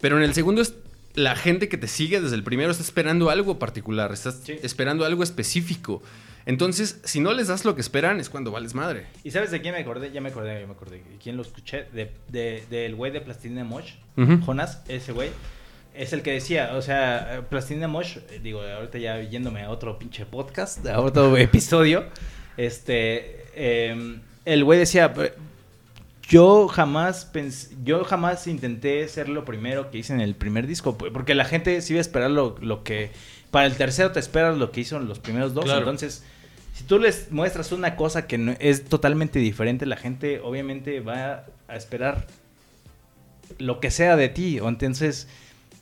[0.00, 0.74] Pero en el segundo es
[1.14, 4.56] la gente que te sigue desde el primero está esperando algo particular, estás Sí.
[4.62, 6.02] esperando algo específico.
[6.46, 9.06] Entonces, si no les das lo que esperan, es cuando vales madre.
[9.24, 10.12] ¿Y sabes de quién me acordé?
[10.12, 10.98] Ya me acordé, ya me acordé.
[10.98, 11.86] ¿De quién lo escuché?
[11.92, 13.92] De, de- del güey de Plastilina Mosh.
[14.16, 15.30] Jonas, ese güey.
[15.94, 19.98] Es el que decía, o sea, Plastilina Mosh, eh, digo, ahorita ya yéndome a otro
[19.98, 22.04] pinche podcast, a otro episodio.
[22.56, 25.32] Este, eh, el güey decía, "Eh,
[26.28, 30.96] yo jamás pens- yo jamás intenté ser lo primero que hice en el primer disco,
[30.98, 33.10] porque la gente sí iba a esperar lo, lo que,
[33.50, 35.80] para el tercero te esperas lo que hizo en los primeros dos, Claro.
[35.80, 36.22] entonces,
[36.74, 41.44] si tú les muestras una cosa que no- es totalmente diferente, la gente obviamente va
[41.66, 42.26] a esperar
[43.58, 45.28] lo que sea de ti, o entonces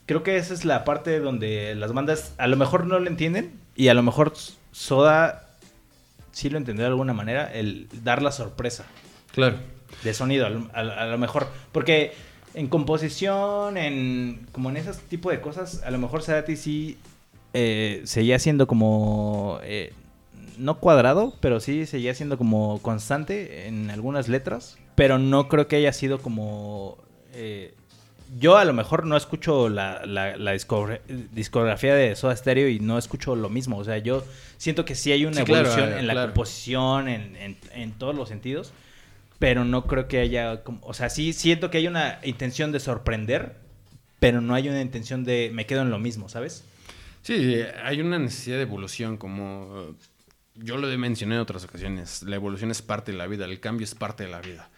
[0.05, 3.51] creo que esa es la parte donde las bandas a lo mejor no lo entienden
[3.75, 4.33] y a lo mejor
[4.71, 5.49] Soda
[6.31, 8.85] sí lo entendió de alguna manera, el dar la sorpresa
[9.33, 9.57] Claro.
[10.03, 11.47] De sonido, a lo, a- a lo mejor.
[11.71, 12.13] Porque
[12.53, 16.97] en composición, en como en ese tipo de cosas, a lo mejor Cerati sí
[17.53, 19.59] eh, seguía siendo como...
[19.63, 19.93] eh,
[20.57, 24.77] no cuadrado, pero sí seguía siendo como constante en algunas letras.
[24.95, 26.97] Pero no creo que haya sido como...
[27.33, 27.73] eh,
[28.39, 30.99] yo a lo mejor no escucho la, la- la discogra-
[31.31, 33.77] discografía de Soda Stereo y no escucho lo mismo.
[33.77, 34.23] O sea, yo
[34.57, 36.33] siento que sí hay una Sí, evolución eh, en la claro.
[36.33, 38.73] composición, en, en- en todos los sentidos.
[39.39, 40.63] Pero no creo que haya...
[40.63, 43.55] como- O sea, sí siento que hay una intención de sorprender,
[44.19, 46.63] pero no hay una intención de me quedo en lo mismo, ¿sabes?
[47.21, 49.93] Sí, hay una necesidad de evolución, como eh,
[50.55, 52.23] yo lo he mencionado en otras ocasiones.
[52.23, 54.69] La evolución es parte de la vida, el cambio es parte de la vida.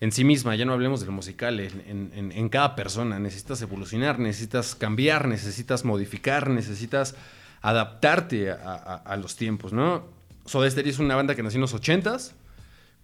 [0.00, 5.28] En sí misma, ya no hablemos del musical, en, cada persona necesitas evolucionar, necesitas cambiar,
[5.28, 7.14] necesitas modificar, necesitas
[7.62, 10.06] adaptarte a, los tiempos, ¿no?
[10.44, 12.32] Soda Stereo es una banda que nació en los 80s,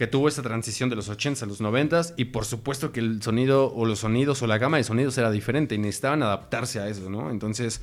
[0.01, 3.21] que tuvo esa transición de los 80s a los 90s y por supuesto que el
[3.21, 6.89] sonido o los sonidos o la gama de sonidos era diferente y necesitaban adaptarse a
[6.89, 7.31] eso, ¿no?
[7.31, 7.83] Entonces,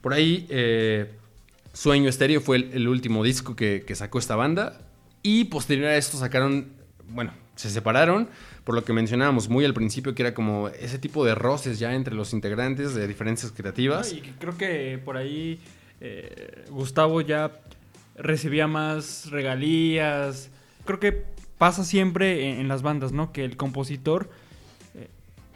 [0.00, 1.12] por ahí, eh,
[1.72, 4.80] Sueño Estéreo fue el, último disco que, sacó esta banda.
[5.22, 6.72] Y posterior a esto sacaron,
[7.08, 8.28] bueno, se separaron,
[8.64, 11.94] por lo que mencionábamos muy al principio, que era como ese tipo de roces ya
[11.94, 14.12] entre los integrantes de diferencias creativas.
[14.12, 15.60] Y creo que por ahí
[16.00, 17.52] eh, Gustavo ya
[18.16, 20.50] recibía más regalías.
[20.84, 21.33] Creo que
[21.64, 23.32] pasa siempre en, en las bandas, ¿no?
[23.32, 24.28] Que el compositor,
[24.94, 25.08] eh,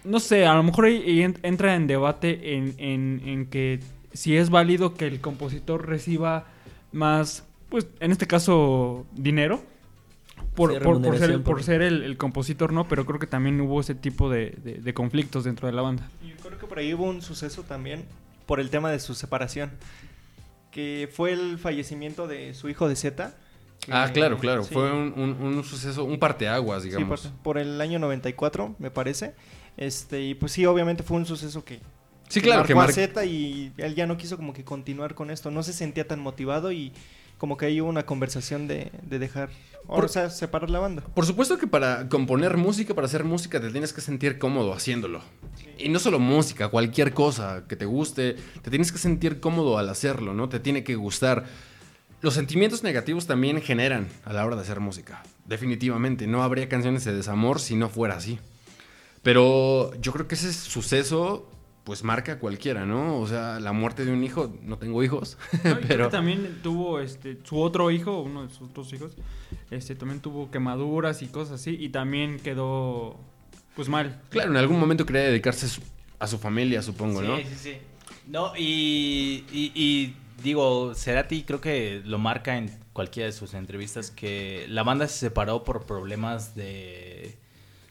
[0.05, 3.81] no sé, a lo mejor ahí- ahí en- entra en debate en, en- en que
[4.15, 6.47] si es válido que el compositor reciba
[6.93, 9.63] más, pues en este caso, dinero.
[10.55, 12.89] Por, Sí, por- por ser, por el, el compositor, ¿no?
[12.89, 16.09] Pero creo que también hubo ese tipo de, de- de conflictos dentro de la banda.
[16.27, 18.05] Y creo que por ahí hubo un suceso también
[18.47, 19.71] por el tema de su separación.
[20.73, 23.37] Que fue el fallecimiento de su hijo de Z.
[23.81, 24.65] que- Ah, claro, claro.
[24.65, 27.21] sí, Fue un, un- un suceso, un parteaguas, sí, digamos.
[27.23, 29.35] por, por el año 94, me parece.
[29.77, 31.81] Este, y pues sí, obviamente fue un suceso que,
[32.29, 35.15] Sí, claro, que marcó mar- a Z y él ya no quiso como que continuar
[35.15, 35.51] con esto.
[35.51, 36.93] No se sentía tan motivado y
[37.39, 39.49] como que ahí hubo una conversación de, de dejar,
[39.87, 41.03] o sea, separar la banda.
[41.15, 45.21] Por supuesto que para componer música, para hacer música, te tienes que sentir cómodo haciéndolo.
[45.79, 49.89] Y no solo música, cualquier cosa que te guste, te tienes que sentir cómodo al
[49.89, 50.49] hacerlo, ¿no?
[50.49, 51.45] Te tiene que gustar.
[52.21, 55.23] Los sentimientos negativos también generan a la hora de hacer música.
[55.47, 58.39] Definitivamente, no habría canciones de desamor si no fuera así.
[59.23, 61.49] Pero yo creo que ese suceso,
[61.85, 63.19] pues marca a cualquiera, ¿no?
[63.21, 66.07] O sea, la muerte de un hijo, no tengo hijos, No, pero...
[66.07, 69.13] que también tuvo este su otro hijo, uno de sus otros hijos,
[69.71, 73.19] este también tuvo quemaduras y cosas así y también quedó
[73.77, 74.21] pues mal.
[74.31, 75.81] Claro, en algún momento quería dedicarse a su,
[76.19, 77.37] a su familia, supongo, ¿no?
[77.39, 77.73] Sí, sí, sí.
[78.27, 84.11] No, y, y- y digo, Cerati creo que lo marca en cualquiera de sus entrevistas
[84.11, 87.37] que la banda se separó por problemas de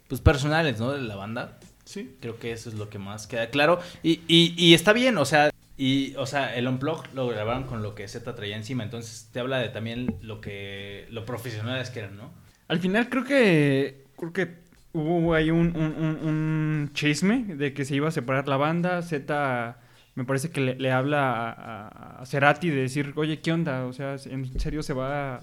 [0.08, 0.91] pues personales, ¿no?
[0.91, 1.60] De la banda.
[1.86, 2.16] Sí.
[2.22, 3.80] Creo que eso es lo que más queda claro.
[4.04, 7.82] Y, y, y está bien, o sea, y, o sea, el Unplug lo grabaron con
[7.84, 8.84] lo que Z traía encima.
[8.84, 11.08] Entonces te habla de también lo que.
[11.12, 12.32] lo profesionales que eran, ¿no?
[12.68, 14.56] Al final creo que creo que
[14.93, 19.02] hubo ahí un, un- un- un chisme de que se iba a separar la banda.
[19.02, 19.78] Z
[20.18, 21.51] me parece que le, le habla a,
[21.88, 23.86] a- a Cerati de decir, oye, ¿qué onda?
[23.86, 25.41] O sea, ¿en serio se va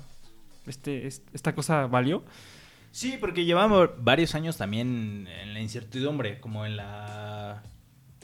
[0.66, 2.24] este, es- esta cosa valió?
[2.90, 7.62] Sí, porque llevamos varios años también en la incertidumbre, como en la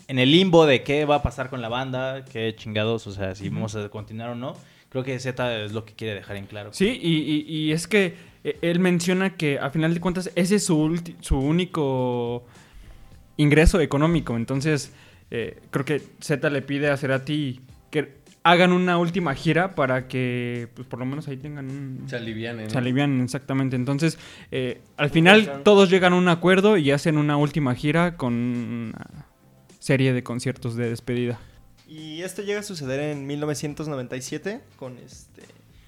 [0.08, 3.36] en el limbo de qué va a pasar con la banda, qué chingados, o sea,
[3.36, 4.56] si vamos a continuar o no.
[4.88, 6.70] Creo que Z es lo que quiere dejar en claro.
[6.72, 10.56] Sí, y, y- y es que eh, él menciona que a final de cuentas ese
[10.56, 12.44] es su, ulti- su único
[13.36, 14.36] ingreso económico.
[14.36, 14.92] Entonces,
[15.30, 17.60] eh, creo que Z le pide a Cerati
[17.90, 22.04] que hagan una última gira para que, pues por lo menos ahí tengan un...
[22.08, 22.70] Se alivianen.
[22.70, 23.76] Se alivian, exactamente.
[23.76, 24.18] Entonces,
[24.50, 29.24] eh, al final todos llegan a un acuerdo y hacen una última gira con una
[29.78, 31.38] serie de conciertos de despedida.
[31.86, 35.42] Y esto llega a suceder en 1997 con este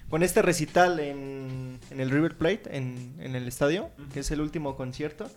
[0.09, 4.41] con este recital en, en el River Plate, en, en el estadio, que es el
[4.41, 5.27] último concierto,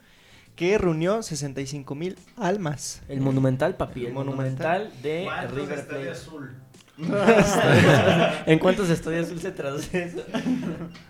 [0.56, 3.02] que reunió 65 mil almas.
[3.08, 4.00] El Monumental, papi.
[4.00, 5.02] El, El Monumental, Monumental.
[5.02, 6.10] de ¿Cuántos River Estadio Plate.
[6.10, 6.50] Azul?
[8.46, 10.24] ¿En cuántos estadios azul se traduce eso?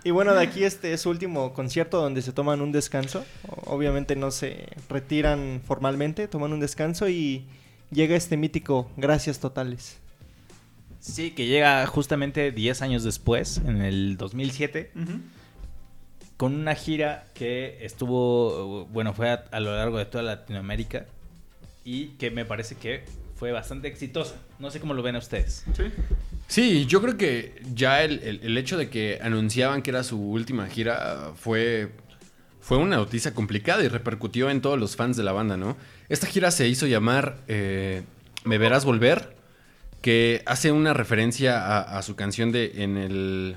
[0.02, 3.24] Y bueno, de aquí este es su último concierto donde se toman un descanso.
[3.66, 7.46] Obviamente no se retiran formalmente, toman un descanso y
[7.92, 9.98] llega este mítico Gracias Totales.
[10.98, 14.90] Sí, que llega justamente 10 años después, en el 2007,
[16.36, 21.06] con una gira que estuvo, bueno, fue a, a lo largo de toda Latinoamérica
[21.84, 23.04] y que me parece que
[23.36, 24.34] fue bastante exitosa.
[24.58, 25.64] No sé cómo lo ven a ustedes.
[26.48, 30.20] Sí, yo creo que ya el, el- el hecho de que anunciaban que era su
[30.20, 31.90] última gira fue,
[32.60, 35.76] fue una noticia complicada y repercutió en todos los fans de la banda, ¿no?
[36.08, 38.02] Esta gira se hizo llamar eh,
[38.44, 39.34] Me Verás Volver,
[40.02, 43.56] que hace una referencia a, a su canción de en, el,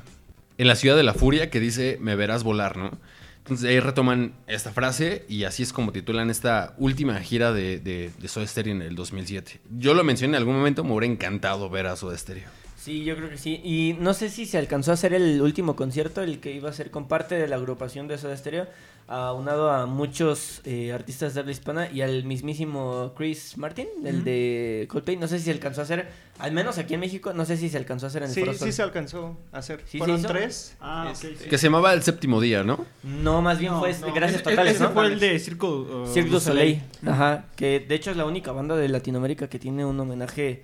[0.60, 2.91] en la ciudad de la furia que dice Me Verás Volar, ¿no?
[3.38, 8.28] Entonces ahí retoman esta frase y así es como titulan esta última gira de, de,
[8.28, 9.62] Soda Stereo en el 2007.
[9.78, 12.49] Yo lo mencioné en algún momento, me hubiera encantado ver a Soda Stereo.
[12.82, 13.60] Sí, yo creo que sí.
[13.64, 16.74] Y no sé si se alcanzó a hacer el último concierto, el que iba a
[16.74, 18.68] ser con parte de la agrupación de Soda Stereo,
[19.08, 24.88] aunado a muchos eh, artistas de habla hispana y al mismísimo Chris Martin, el de
[24.90, 25.18] Coldplay.
[25.18, 26.08] No sé si se alcanzó a hacer,
[26.38, 28.40] al menos aquí en México, no sé si se alcanzó a hacer en el Sí,
[28.42, 28.72] Foro sí Sol.
[28.74, 29.82] se alcanzó a hacer.
[29.86, 30.78] ¿Sí se Fueron tres.
[30.80, 32.86] Ah, Este, Que se llamaba El Séptimo Día, ¿no?
[33.04, 34.92] No, más bien No, fue no, Gracias ese- Totales, ese ¿no?
[34.92, 36.82] fue el de Circo, uh, du du Soleil.
[37.06, 40.62] Ajá, que de hecho es la única banda de Latinoamérica que tiene un homenaje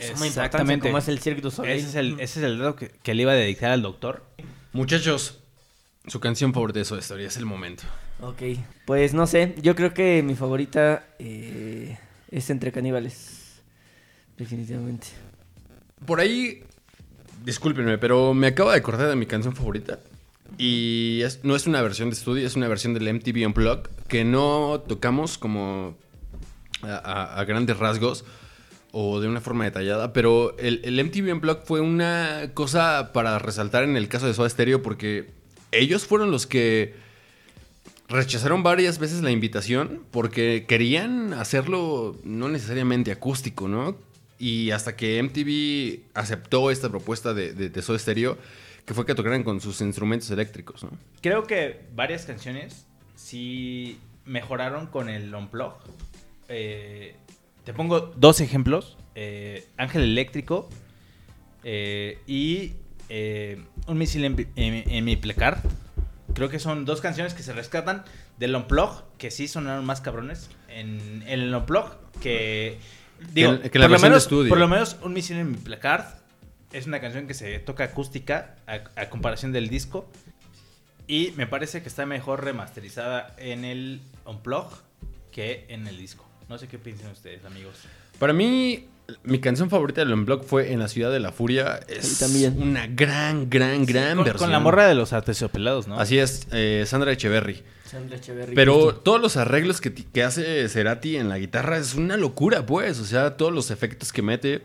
[0.00, 0.88] Exactamente.
[0.88, 1.78] como es el Cirque du Soleil.
[1.78, 4.24] Ese es el, ese es el dato que, que le iba a dedicar al doctor.
[4.72, 5.38] Muchachos,
[6.06, 7.84] su canción favorita de Soda Stereo es el momento.
[8.20, 8.42] Ok,
[8.86, 11.98] pues no sé, yo creo que mi favorita eh,
[12.30, 13.60] es Entre Caníbales.
[14.36, 15.06] Definitivamente.
[16.06, 16.62] Por ahí,
[17.44, 19.98] discúlpenme, pero me acabo de acordar de mi canción favorita.
[20.58, 24.24] Y es- no es una versión de estudio, es una versión del MTV Unplugged que
[24.24, 25.96] no tocamos como
[26.82, 28.24] a, a- a grandes rasgos
[28.96, 33.82] o de una forma detallada, pero el, el MTV Unplugged fue una cosa para resaltar
[33.82, 35.30] en el caso de Soda Stereo porque
[35.72, 36.94] ellos fueron los que
[38.08, 43.96] rechazaron varias veces la invitación porque querían hacerlo no necesariamente acústico, ¿no?
[44.38, 48.38] Y hasta que MTV aceptó esta propuesta de, de, Stereo,
[48.84, 50.90] que fue que tocaran con sus instrumentos eléctricos, ¿no?
[51.20, 52.86] Creo que varias canciones
[53.16, 55.72] sí mejoraron con el Unplug.
[56.48, 57.16] Eh,
[57.64, 58.96] te pongo dos ejemplos.
[59.14, 60.68] eh, Ángel Eléctrico
[61.62, 62.72] eh, y
[63.08, 65.58] eh, Un misil en, en- en mi placard.
[66.34, 68.04] Creo que son dos canciones que se rescatan
[68.38, 71.86] del Unplug, que sí sonaron más cabrones en, en el Unplug
[72.20, 72.78] que...
[73.32, 76.04] Digo, Que- que la por, lo menos, por lo menos Un misil en mi placard
[76.72, 80.10] es una canción que se toca acústica a, a comparación del disco.
[81.06, 84.66] Y me parece que está mejor remasterizada en el Unplug
[85.30, 86.23] que en el disco.
[86.48, 87.74] No sé qué piensan ustedes, amigos.
[88.18, 88.86] Para mí,
[89.22, 91.80] mi canción favorita del Unplugged fue En la Ciudad de la Furia.
[91.88, 92.60] Es también.
[92.60, 94.46] una gran, gran, gran con, versión.
[94.46, 95.98] con la morra de los artesiopelados, ¿no?
[95.98, 97.62] Así es, eh, Sandra Echeverry.
[97.84, 98.54] Sandra Echeverry.
[98.54, 99.00] Pero justo.
[99.00, 103.00] todos los arreglos que, que hace Cerati en la guitarra es una locura, pues.
[103.00, 104.62] O sea, todos los efectos que mete.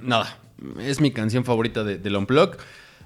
[0.00, 0.38] Nada.
[0.80, 2.58] Es mi canción favorita de, del Unplugged.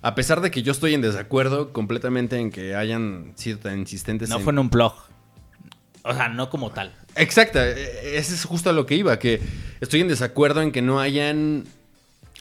[0.03, 4.29] A pesar de que yo estoy en desacuerdo completamente en que hayan sido tan insistentes
[4.29, 4.43] no en...
[4.43, 4.95] fue en un blog.
[6.07, 6.93] O sea, no como tal.
[7.17, 9.41] Exacta, e- ese es justo a lo que iba, que
[9.81, 11.65] estoy en desacuerdo en que no hayan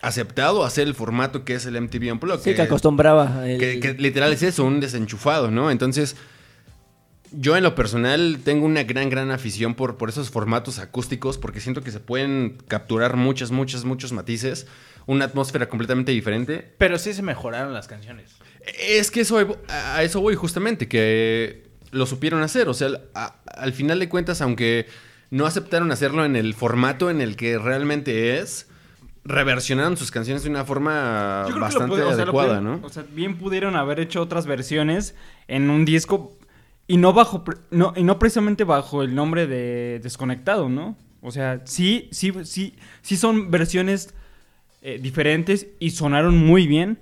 [0.02, 2.44] aceptado hacer el formato que es el MTV Unplugged.
[2.44, 3.48] Sí, que acostumbraba.
[3.50, 5.72] el- que, que literal es eso, un desenchufado, ¿no?
[5.72, 6.16] Entonces,
[7.32, 11.60] yo en lo personal tengo una gran, gran afición por, por esos formatos acústicos, porque
[11.60, 14.68] siento que se pueden capturar muchas, muchas, muchos matices,
[15.08, 16.74] una atmósfera completamente diferente.
[16.78, 18.32] Pero sí se mejoraron las canciones.
[18.80, 21.65] Es que eso, a eso voy justamente, que
[21.96, 22.68] lo supieron hacer.
[22.70, 24.86] O sea, a- al final de cuentas, aunque
[25.32, 28.68] no aceptaron hacerlo en el formato en el que realmente es,
[29.24, 32.80] reversionaron sus canciones de una forma bastante puede- o sea, lo adecuada, ¿no?
[32.84, 35.16] O sea, bien pudieron haber hecho otras versiones
[35.48, 36.38] en un disco
[36.88, 40.96] y no bajo no y no precisamente bajo el nombre de desconectado, ¿no?
[41.22, 44.14] O sea, sí sí sí sí son versiones
[44.84, 47.00] eh, diferentes y sonaron muy bien.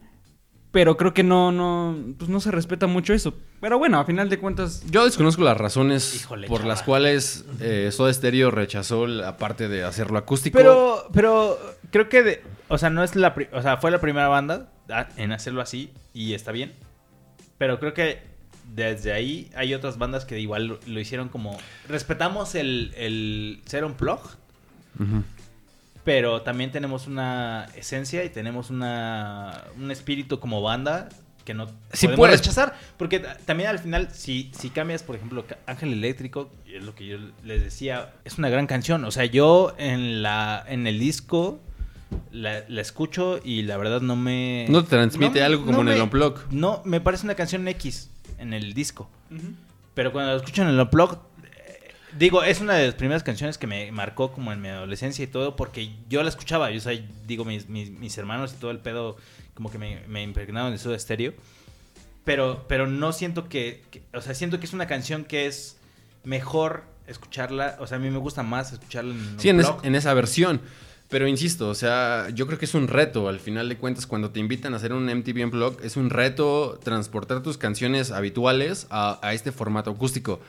[0.74, 3.34] Pero creo que no, no, pues no se respeta mucho eso.
[3.62, 7.90] Pero bueno, a final de cuentas, Yo desconozco las razones Híjole, por las cuales eh,
[7.94, 10.58] Soda Stereo rechazó la parte de hacerlo acústico.
[10.58, 11.58] Pero, pero
[11.92, 14.72] creo que, de- o sea, no es la, pri- o sea, fue la primera banda
[15.16, 16.74] en hacerlo así y está bien.
[17.60, 18.24] Pero creo que
[18.74, 21.56] desde ahí hay otras bandas que igual lo, lo hicieron como
[21.88, 24.20] respetamos el, el ser un plug,
[25.00, 25.24] Ujú.
[26.04, 31.10] Pero también tenemos una esencia y tenemos una un espíritu como banda
[31.46, 32.40] que no Sí podemos puedes.
[32.40, 36.96] rechazar porque ta- también al final si, si cambias por ejemplo Ángel Eléctrico es lo
[36.96, 41.00] que yo les decía es una gran canción o sea yo en la en el
[41.00, 41.60] disco
[42.32, 45.82] la, la escucho y la verdad no me No te transmite no- algo como no
[45.84, 46.40] en el me- Unplug.
[46.52, 49.10] no me parece una canción X en el disco
[49.94, 51.20] pero cuando lo escucho en el Unplugged, eh,
[52.18, 55.28] digo, es una de las primeras canciones que me marcó como en mi adolescencia y
[55.28, 56.70] todo, porque yo la escuchaba.
[56.72, 56.94] Yo, o sea,
[57.28, 59.18] digo, mis, mis, mis hermanos y todo el pedo,
[59.54, 61.34] como que me, me impregnaron de su estéreo.
[62.26, 65.78] Pero, pero no siento que, que- O sea, siento que es una canción que es
[66.24, 67.76] mejor escucharla.
[67.80, 70.62] O sea, a mí me gusta más escucharla en Sí, en, es- en esa versión.
[71.10, 73.28] Pero insisto, o sea, yo creo que es un reto.
[73.28, 76.80] Al final de cuentas, cuando te invitan a hacer un MTV Unplugged, es un reto
[76.84, 80.40] transportar tus canciones habituales a, a este formato acústico.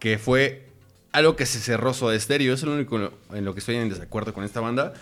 [0.00, 0.66] Que fue
[1.12, 2.54] algo que se cerró Soda Stereo.
[2.54, 4.94] Es lo único en lo que estoy en desacuerdo con esta banda.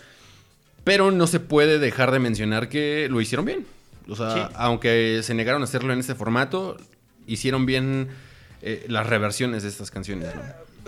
[0.84, 3.66] Pero no se puede dejar de mencionar que lo hicieron bien.
[4.08, 4.40] O sea, Sí.
[4.54, 6.76] aunque se negaron a hacerlo en este formato,
[7.26, 8.08] hicieron bien
[8.62, 10.34] eh, las reversiones de estas canciones.
[10.34, 10.40] ¿no?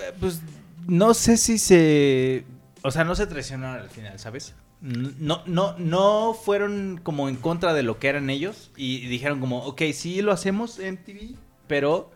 [0.02, 0.40] Eh, Pues
[0.86, 2.44] no sé si se.
[2.82, 4.54] O sea, no se traicionaron al final, ¿sabes?
[4.80, 9.64] No, no, no fueron como en contra de lo que eran ellos y dijeron como,
[9.64, 11.30] ok, sí lo hacemos en TV,
[11.68, 12.10] pero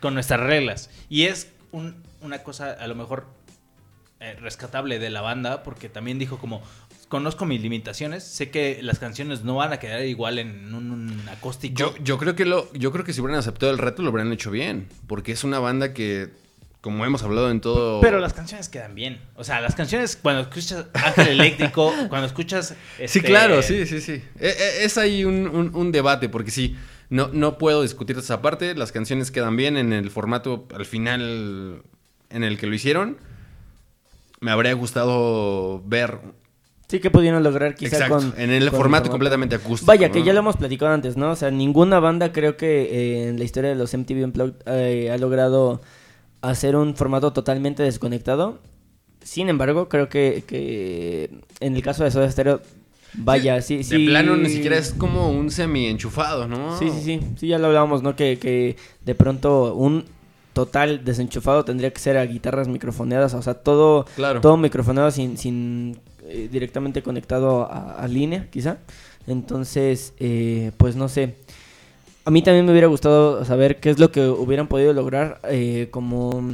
[0.00, 0.90] con nuestras reglas.
[1.08, 3.26] Y es un- una cosa a lo mejor
[4.20, 6.62] eh, rescatable de la banda porque también dijo como,
[7.08, 11.28] conozco mis limitaciones, sé que las canciones no van a quedar igual en un, un
[11.28, 11.74] acústico.
[11.78, 14.32] Yo, yo creo que lo, yo creo que si hubieran aceptado el reto lo habrían
[14.32, 14.88] hecho bien.
[15.08, 16.28] Porque es una banda que,
[16.80, 18.00] como hemos hablado en todo.
[18.00, 19.20] Pero las canciones quedan bien.
[19.34, 22.68] O sea, las canciones, cuando escuchas Ángel Eléctrico, cuando escuchas.
[22.96, 24.22] Sí, este, claro, sí, sí, sí.
[24.38, 26.76] E- e- Es ahí un, un- un debate, porque sí,
[27.10, 28.74] no, no puedo discutir esa parte.
[28.76, 31.82] Las canciones quedan bien en el formato al final
[32.32, 33.16] en el que lo hicieron.
[34.40, 36.18] Me habría gustado ver.
[36.88, 38.34] Sí que pudieron lograr quizá Exacto, con...
[38.36, 39.86] en el con formato completamente acústico.
[39.86, 41.30] Vaya, que ya lo hemos platicado antes, ¿no?
[41.30, 45.10] O sea, ninguna banda creo que eh, en la historia de los MTV Unplugged eh,
[45.10, 45.80] ha logrado
[46.42, 48.60] hacer un formato totalmente desconectado.
[49.22, 51.30] Sin embargo, creo que, que
[51.60, 52.60] en el caso de Soda Stereo,
[53.14, 53.98] vaya, sí, sí.
[53.98, 56.78] De plano ni siquiera es como un semi enchufado, ¿no?
[56.78, 58.16] Sí, sí, sí, sí, ya lo hablábamos, ¿no?
[58.16, 60.04] Que, que de pronto un
[60.52, 64.40] total desenchufado tendría que ser a guitarras microfoneadas, o sea, todo, Claro.
[64.40, 65.98] todo microfoneado sin, sin
[66.28, 68.78] eh, directamente conectado a, a línea, quizá.
[69.26, 71.36] Entonces, eh, pues no sé.
[72.24, 75.88] A mí también me hubiera gustado saber qué es lo que hubieran podido lograr eh,
[75.90, 76.52] como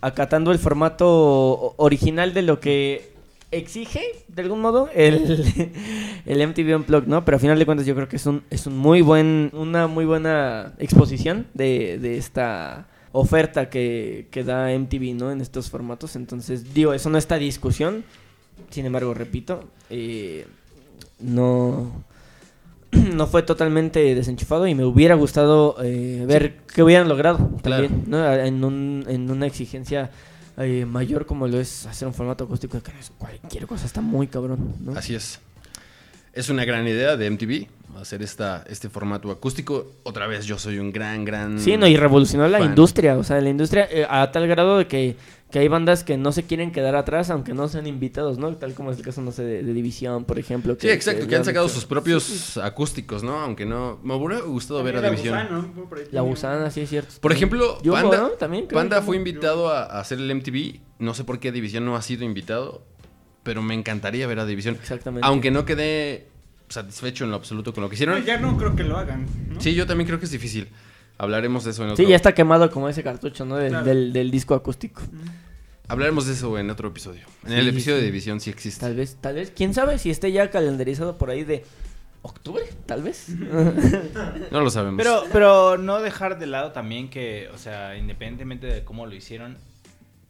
[0.00, 3.12] acatando el formato original de lo que
[3.50, 5.70] exige, de algún modo, el,
[6.26, 7.24] el MTV Unplugged, ¿no?
[7.24, 9.86] Pero a final de cuentas yo creo que es un, es un muy buen, una
[9.86, 12.86] muy buena exposición de, de esta
[13.16, 15.30] oferta que, que da MTV, ¿no?
[15.30, 16.16] En estos formatos.
[16.16, 18.04] Entonces, digo, eso no está discusión.
[18.70, 20.46] Sin embargo, repito, eh,
[21.20, 21.92] no,
[22.92, 27.84] no fue totalmente desenchufado y me hubiera gustado eh, ver qué hubieran logrado Claro.
[27.88, 28.32] también, ¿no?
[28.34, 30.10] En, un, en una exigencia
[30.56, 34.00] eh, mayor como lo es hacer un formato acústico, que no es cualquier cosa, está
[34.00, 34.92] muy cabrón, ¿no?
[34.92, 35.38] Así es.
[36.34, 37.66] Es una gran idea de MTV
[38.00, 39.92] hacer esta, este formato acústico.
[40.02, 41.60] Otra vez, yo soy un gran, gran.
[41.60, 44.88] Sí, no, y revolucionó la industria, o sea, la industria eh, a tal grado de
[44.88, 45.16] que,
[45.52, 48.52] que hay bandas que no se quieren quedar atrás aunque no sean invitados, ¿no?
[48.56, 50.76] Tal como es el caso, no sé, de, de División, por ejemplo.
[50.76, 53.38] Sí, exacto, que han sacado hecho- sus propios acústicos, ¿no?
[53.38, 54.00] Aunque no.
[54.02, 55.72] Me hubiera gustado ver a División.
[56.10, 57.14] La Gusana, sí es cierto.
[57.20, 58.28] Por ejemplo, Panda, ¿no?
[58.30, 60.80] También, Panda fue invitado a, a hacer el MTV.
[60.98, 62.82] No sé por qué División no ha sido invitado,
[63.44, 64.74] pero me encantaría ver a División.
[64.74, 65.24] Exactamente.
[65.26, 66.26] Aunque no quedé
[66.68, 68.24] satisfecho en lo absoluto con lo que hicieron.
[68.24, 69.26] ya no creo que lo hagan.
[69.50, 69.60] ¿no?
[69.60, 70.68] Sí, yo también creo que es difícil.
[71.16, 73.54] Hablaremos de eso en otro Sí, ya está quemado como ese cartucho, ¿no?
[73.56, 73.84] Del, Claro.
[73.84, 75.00] del, del disco acústico.
[75.86, 77.26] Hablaremos de eso en otro episodio.
[77.44, 78.00] En Sí, el episodio sí.
[78.00, 78.80] de División sí existe.
[78.80, 81.64] Tal vez, tal vez, quién sabe si esté ya calendarizado por ahí de
[82.22, 83.28] octubre, tal vez.
[84.50, 84.96] No lo sabemos.
[84.96, 89.58] Pero, pero no dejar de lado también que, o sea, independientemente de cómo lo hicieron,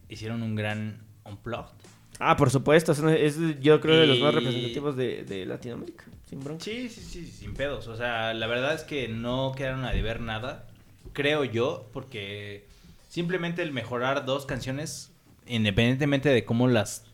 [0.09, 1.71] hicieron un gran unplugged.
[2.19, 6.63] Ah, por supuesto, es, yo creo de los más representativos de, de Latinoamérica, sin bronca.
[6.63, 7.87] Sí, sí, sí, sin pedos.
[7.87, 10.67] O sea, la verdad es que no quedaron a deber nada,
[11.13, 12.65] creo yo, porque
[13.09, 15.11] simplemente el mejorar dos canciones,
[15.47, 17.05] independientemente de cómo las,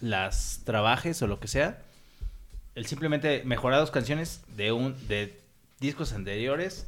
[0.00, 1.82] las trabajes o lo que sea,
[2.74, 5.38] el simplemente mejorar dos canciones de un de
[5.80, 6.86] discos anteriores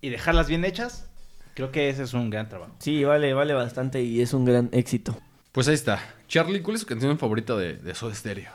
[0.00, 1.06] y dejarlas bien hechas,
[1.54, 2.72] creo que ese es un gran trabajo.
[2.78, 5.18] Sí, vale, vale bastante y es un gran éxito.
[5.52, 6.00] Pues ahí está.
[6.28, 8.52] Charlie, ¿cuál es su canción favorita de, de Soda Stereo?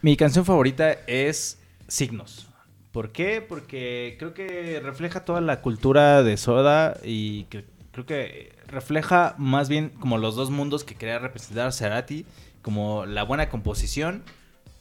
[0.00, 1.58] Mi canción favorita es
[1.88, 2.46] Signos.
[2.92, 3.40] ¿Por qué?
[3.40, 9.68] Porque creo que refleja toda la cultura de Soda y que, creo que refleja más
[9.68, 12.26] bien como los dos mundos que quería representar Cerati,
[12.62, 14.22] como la buena composición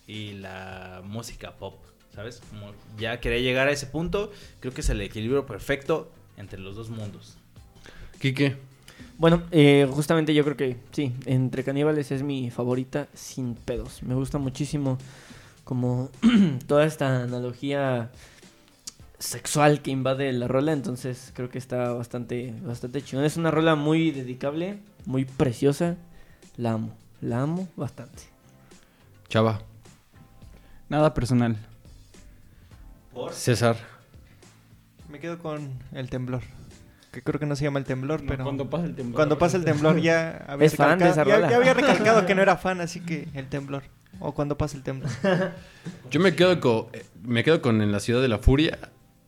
[0.06, 1.80] y la música pop,
[2.14, 2.42] ¿sabes?
[2.52, 6.76] Como ya quería llegar a ese punto, creo que es el equilibrio perfecto entre los
[6.76, 7.38] dos mundos.
[8.20, 8.58] Quique.
[9.18, 14.04] Bueno, eh, justamente yo creo que sí, entre caníbales es mi favorita sin pedos.
[14.04, 14.98] Me gusta muchísimo
[15.64, 16.10] como
[16.68, 18.12] toda esta analogía
[19.20, 23.26] sexual que invade la rola, entonces creo que está bastante, bastante chingón.
[23.26, 25.96] Es una rola muy dedicable, muy preciosa.
[26.58, 28.24] La amo, la amo bastante.
[29.30, 29.62] Chava.
[30.90, 31.56] Nada personal.
[33.32, 33.78] César.
[35.10, 36.42] Me quedo con el temblor.
[37.14, 38.44] Que creo que no se llama el temblor, pero.
[38.44, 39.16] Cuando pasa el temblor.
[39.16, 41.50] Cuando pasa el temblor ya había, Es fan de esa ya- rola.
[41.50, 43.84] ya había recalcado que no era fan, así que el temblor.
[44.20, 45.12] O cuando pasa el temblor.
[46.12, 46.88] Yo me quedo con,
[47.24, 48.78] me quedo con En la Ciudad de la Furia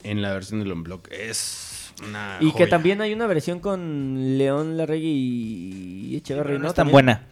[0.04, 1.10] en la versión del Unblock.
[1.12, 6.60] Es una Y que también hay una versión con León Larregui y Echeverry, ¿no?
[6.60, 7.24] no es tan buena.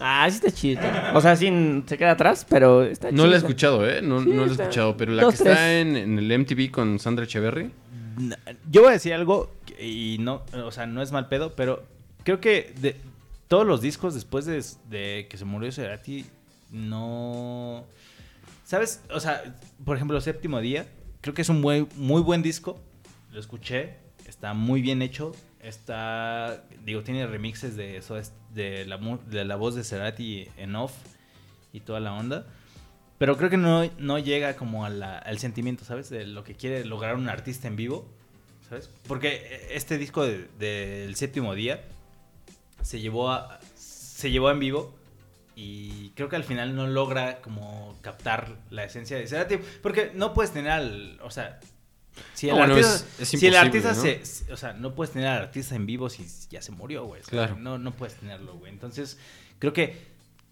[0.00, 0.80] Ah, sí está chido.
[1.14, 3.36] O sea, sí se queda atrás, pero está No la he chida.
[3.38, 4.02] escuchado, ¿eh?
[4.02, 4.96] No, Sí, no la he escuchado.
[4.96, 7.70] Pero la dos, que está en, en el MTV con Sandra Echeverry.
[8.70, 11.84] Yo voy a decir algo y no, o sea, no es mal pedo, pero
[12.22, 12.96] creo que de
[13.48, 16.24] todos los discos después de, que se murió Cerati
[16.70, 17.84] no
[18.64, 19.02] ¿Sabes?
[19.10, 20.86] O sea, por ejemplo, Séptimo Día,
[21.20, 21.86] creo que es un muy,
[22.22, 22.80] buen disco.
[23.30, 23.96] Lo escuché,
[24.26, 25.32] está muy bien hecho.
[25.60, 30.76] Está, digo, tiene remixes de eso, es- de la, de la voz de Cerati en
[30.76, 30.92] off
[31.72, 32.46] y toda la onda.
[33.18, 36.10] Pero creo que no, no llega como a la- al sentimiento, ¿sabes?
[36.10, 38.06] De lo que quiere lograr un artista en vivo,
[38.68, 38.90] ¿sabes?
[39.06, 41.82] Porque este disco de- del séptimo día
[42.82, 44.94] se llevó a, se llevó en vivo
[45.56, 49.58] y creo que al final no logra como captar la esencia de Cerati.
[49.82, 51.60] Porque no puedes tener al, o sea...
[52.34, 54.00] Si el, No, bueno, artista, es- es si el artista ¿no?
[54.00, 57.22] se, O sea, no puedes tener al artista en vivo si ya se murió, güey.
[57.22, 57.56] Claro.
[57.56, 58.72] No, no puedes tenerlo, güey.
[58.72, 59.18] Entonces,
[59.58, 59.96] creo que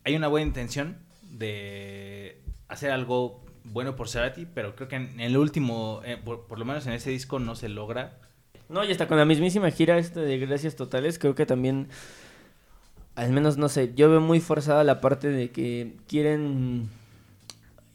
[0.04, 2.36] hay una buena intención de
[2.72, 6.86] hacer algo bueno por Cerati, pero creo que en el último, eh, por, lo menos
[6.86, 8.18] en ese disco, no se logra.
[8.68, 11.88] No, y hasta con la mismísima gira esta de Gracias Totales, creo que también,
[13.14, 16.88] al menos no sé, yo veo muy forzada la parte de que quieren,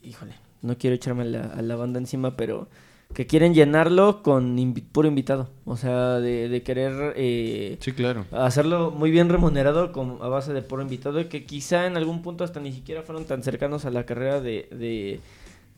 [0.02, 2.68] híjole, no quiero echarme la, a la banda encima, pero
[3.14, 8.26] que quieren llenarlo con invi- puro invitado, o sea, de, de querer eh, Sí, claro.
[8.32, 12.22] hacerlo muy bien remunerado con, a base de puro invitado y que quizá en algún
[12.22, 15.20] punto hasta ni siquiera fueron tan cercanos a la carrera de, de,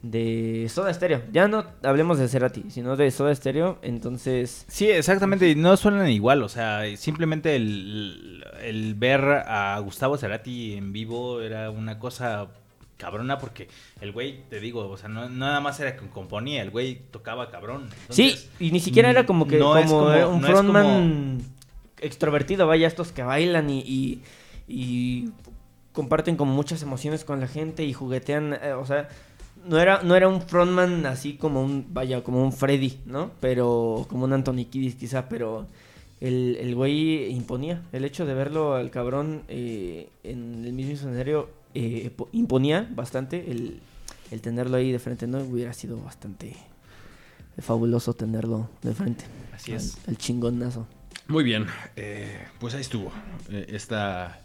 [0.03, 1.23] de Soda Stereo.
[1.33, 4.65] Ya no hablemos de Cerati, sino de Soda Stereo, entonces...
[4.69, 10.75] Sí, exactamente, y no suenan igual, o sea, simplemente el, el ver a Gustavo Cerati
[10.75, 12.49] en vivo era una cosa
[13.01, 13.67] cabrona porque
[14.01, 17.51] el güey, te digo, o sea, no, nada más era que componía, el güey tocaba
[17.51, 17.89] cabrón.
[18.11, 21.43] Sí, y ni siquiera era como que no es como, como- eh, un no frontman
[22.01, 24.23] extrovertido, vaya, estos que bailan y, y,
[24.69, 25.31] y
[25.93, 29.09] comparten como muchas emociones con la gente y juguetean, eh, o sea,
[29.67, 33.31] no era, no era un frontman así como un, vaya, como un Freddy, ¿no?
[33.41, 35.67] Pero como un Anthony Kiddis quizá, pero
[36.21, 37.83] el, el güey imponía.
[37.93, 43.51] El hecho de verlo al cabrón eh, en el mismo escenario eh, po- imponía bastante
[43.51, 43.81] el,
[44.31, 45.39] el tenerlo ahí de frente, ¿no?
[45.39, 46.57] Hubiera sido bastante
[47.59, 49.25] fabuloso tenerlo de frente.
[49.55, 49.99] Así es.
[50.07, 50.87] El chingonazo.
[51.29, 51.67] Muy bien.
[51.97, 53.13] eh, pues ahí estuvo.
[53.51, 54.41] eh, esta,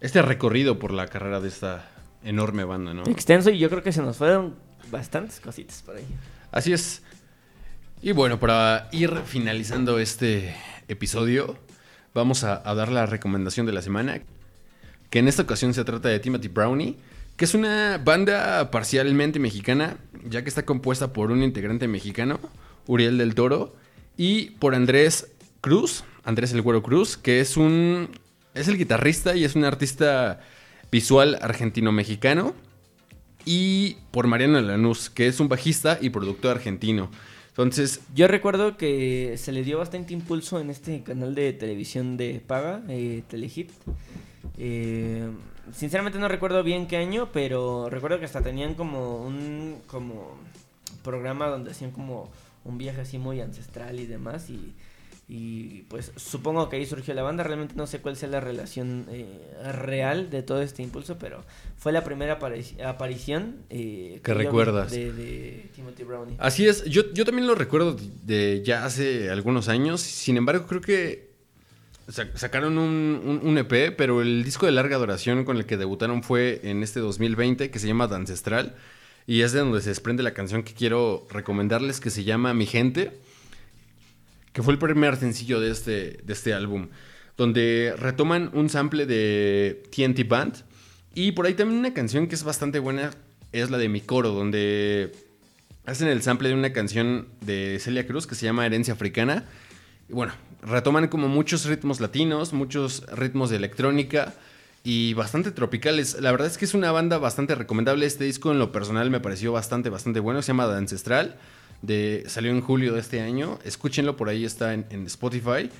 [0.00, 1.88] este recorrido por la carrera de esta
[2.24, 3.04] enorme banda, ¿no?
[3.04, 4.56] Extenso y yo creo que se nos fueron
[4.90, 6.04] bastantes cositas por ahí.
[6.50, 7.02] Así es.
[8.02, 10.54] Y bueno, para ir finalizando este
[10.88, 11.56] episodio,
[12.14, 14.22] vamos a, a dar la recomendación de la semana,
[15.10, 16.96] que en esta ocasión se trata de Timothy Brownie,
[17.36, 19.96] que es una banda parcialmente mexicana,
[20.28, 22.40] ya que está compuesta por un integrante mexicano,
[22.86, 23.74] Uriel del Toro,
[24.16, 28.08] y por Andrés Cruz, Andrés el Güero Cruz, que es un
[28.54, 30.40] es el guitarrista y es un artista
[30.90, 32.54] visual argentino-mexicano
[33.44, 37.10] y por Mariano Lanús, que es un bajista y productor argentino.
[37.48, 42.40] Entonces, Yo recuerdo que se le dio bastante impulso en este canal de televisión de
[42.46, 43.70] paga, eh, Telehit.
[44.56, 45.28] Eh,
[45.72, 50.38] sinceramente no recuerdo bien qué año, pero recuerdo que hasta tenían como un como
[51.02, 52.30] programa donde hacían como
[52.64, 54.74] un viaje así muy ancestral y demás y,
[55.30, 57.44] Y pues supongo que ahí surgió la banda.
[57.44, 59.26] Realmente no sé cuál sea la relación eh,
[59.74, 61.44] real de todo este impulso, pero
[61.76, 64.90] fue la primera apari- aparición eh, Que recuerdas.
[64.90, 66.34] de, de Timothy Brownie.
[66.38, 67.94] Así es, yo, yo también lo recuerdo
[68.24, 70.00] de ya hace algunos años.
[70.00, 71.27] Sin embargo, creo que
[72.08, 76.60] sacaron un, un- EP, pero el disco de larga duración con el que debutaron fue
[76.64, 78.74] en este 2020, que se llama Ancestral.
[79.26, 82.64] Y es de donde se desprende la canción que quiero recomendarles, que se llama Mi
[82.64, 83.12] Gente,
[84.52, 86.88] que fue el primer sencillo de este, de este álbum,
[87.36, 90.64] donde retoman un sample de TNT Band.
[91.14, 93.10] Y por ahí también una canción que es bastante buena
[93.52, 95.12] es la de Mi Coro, donde
[95.84, 99.44] hacen el sample de una canción de Celia Cruz que se llama Herencia Africana.
[100.08, 100.32] Y bueno,
[100.62, 104.34] retoman como muchos ritmos latinos, muchos ritmos de electrónica
[104.84, 106.20] y bastante tropicales.
[106.20, 108.06] La verdad es que es una banda bastante recomendable.
[108.06, 110.42] Este disco en lo personal me pareció bastante, bastante bueno.
[110.42, 111.36] Se llama The Ancestral.
[111.82, 113.58] De, salió en julio de este año.
[113.64, 115.70] Escúchenlo, por ahí está en, Spotify.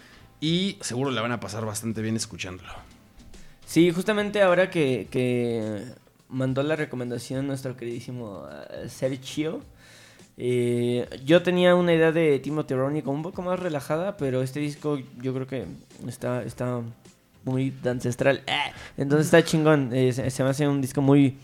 [0.41, 2.71] Y seguro la van a pasar bastante bien escuchándolo.
[3.67, 5.83] Sí, justamente ahora que, que
[6.29, 9.63] mandó la recomendación nuestro queridísimo eh, Sergio.
[10.41, 14.61] Eh, yo tenía una idea de Timothy Ronnie como un poco más relajada, pero este
[14.61, 15.67] disco yo creo que
[16.07, 16.81] está, está
[17.45, 18.43] muy ancestral.
[18.47, 18.71] ¡Ah!
[18.97, 19.91] Entonces está chingón.
[19.93, 21.39] eh, se, se me hace un disco muy,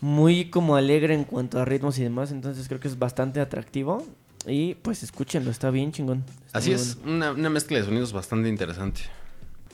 [0.00, 2.32] muy como alegre en cuanto a ritmos y demás.
[2.32, 4.04] Entonces creo que es bastante atractivo.
[4.46, 6.24] Y pues escúchenlo, está bien chingón.
[6.46, 7.12] Está Así es, bueno.
[7.12, 9.02] una, una mezcla de sonidos bastante interesante.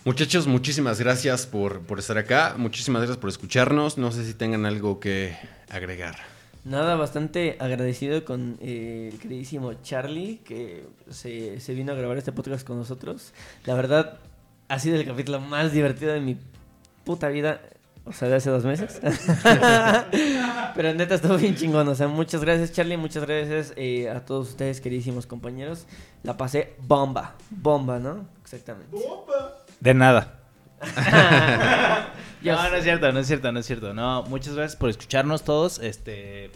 [0.04, 2.56] Muchachos, muchísimas gracias por, por estar acá.
[2.58, 3.96] Muchísimas gracias por escucharnos.
[3.96, 5.34] No sé si tengan algo que
[5.70, 6.16] agregar.
[6.64, 12.32] Nada, bastante agradecido con eh, el queridísimo Charlie que se, se vino a grabar este
[12.32, 13.34] podcast con nosotros.
[13.66, 14.18] La verdad,
[14.68, 16.38] ha sido el capítulo más divertido de mi
[17.04, 17.60] puta vida.
[18.06, 19.00] O sea, de hace dos meses.
[20.74, 21.88] Pero neta estuvo bien chingón.
[21.88, 25.86] O sea, muchas gracias Charlie, muchas gracias eh, a todos ustedes, queridísimos compañeros.
[26.22, 27.34] La pasé bomba.
[27.50, 28.26] Bomba, ¿no?
[28.42, 28.96] Exactamente.
[29.80, 30.40] De nada.
[32.44, 32.70] Ya no, sé.
[32.70, 33.94] no es cierto, no es cierto, no es cierto.
[33.94, 35.78] No, muchas gracias por escucharnos todos.
[35.80, 36.50] Este.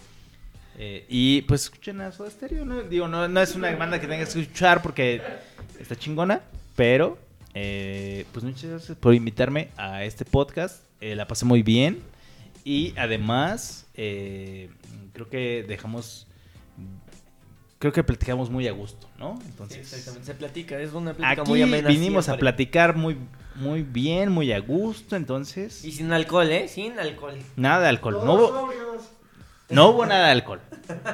[0.78, 2.82] eh, y pues escuchen a Soda Stereo, ¿no?
[2.82, 5.20] Digo, no, no es una banda que tengas que escuchar porque
[5.80, 6.40] está chingona,
[6.76, 7.18] pero
[7.54, 10.84] eh, pues muchas gracias por invitarme a este podcast.
[11.00, 12.00] Eh, la pasé muy bien.
[12.64, 16.26] Y además, creo que dejamos.
[17.78, 19.36] Creo que platicamos muy a gusto, ¿no?
[19.40, 19.78] Sí, Entonces.
[19.78, 20.26] exactamente.
[20.26, 21.88] Se platica, es una plática Aquí muy amena.
[21.88, 23.16] vinimos a platicar muy,
[23.58, 26.68] muy bien, muy a gusto, entonces Y sin alcohol, ¿eh?
[26.68, 27.34] Sin alcohol.
[27.56, 28.20] nada de alcohol.
[28.24, 28.70] No hubo,
[29.68, 30.60] no hubo nada de alcohol.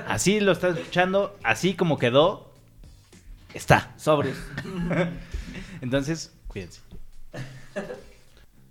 [0.07, 2.53] Así lo estás escuchando, así como quedó,
[3.55, 3.95] está.
[3.97, 4.37] Sobrios.
[5.81, 6.81] Entonces, cuídense.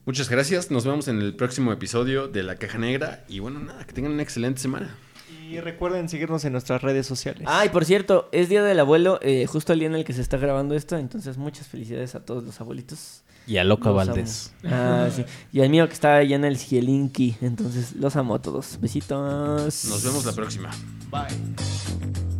[0.06, 0.70] Muchas gracias.
[0.70, 3.24] Nos vemos en el próximo episodio de La Caja Negra.
[3.28, 4.96] Y bueno, nada, que tengan una excelente semana.
[5.50, 7.44] Y recuerden seguirnos en nuestras redes sociales.
[7.48, 10.14] Ah, y por cierto, es Día del Abuelo, eh, justo el día en el que
[10.14, 13.24] se está grabando esto, entonces muchas felicidades a todos los abuelitos.
[13.46, 14.54] Y a Loca Los Valdés.
[14.64, 14.74] amo.
[14.76, 15.26] Ah, sí.
[15.52, 18.80] Y al mío que está allá en el Cielinki, entonces los amo a todos.
[18.80, 19.86] Besitos.
[19.86, 20.70] Nos vemos la próxima.
[21.12, 22.33] Bye.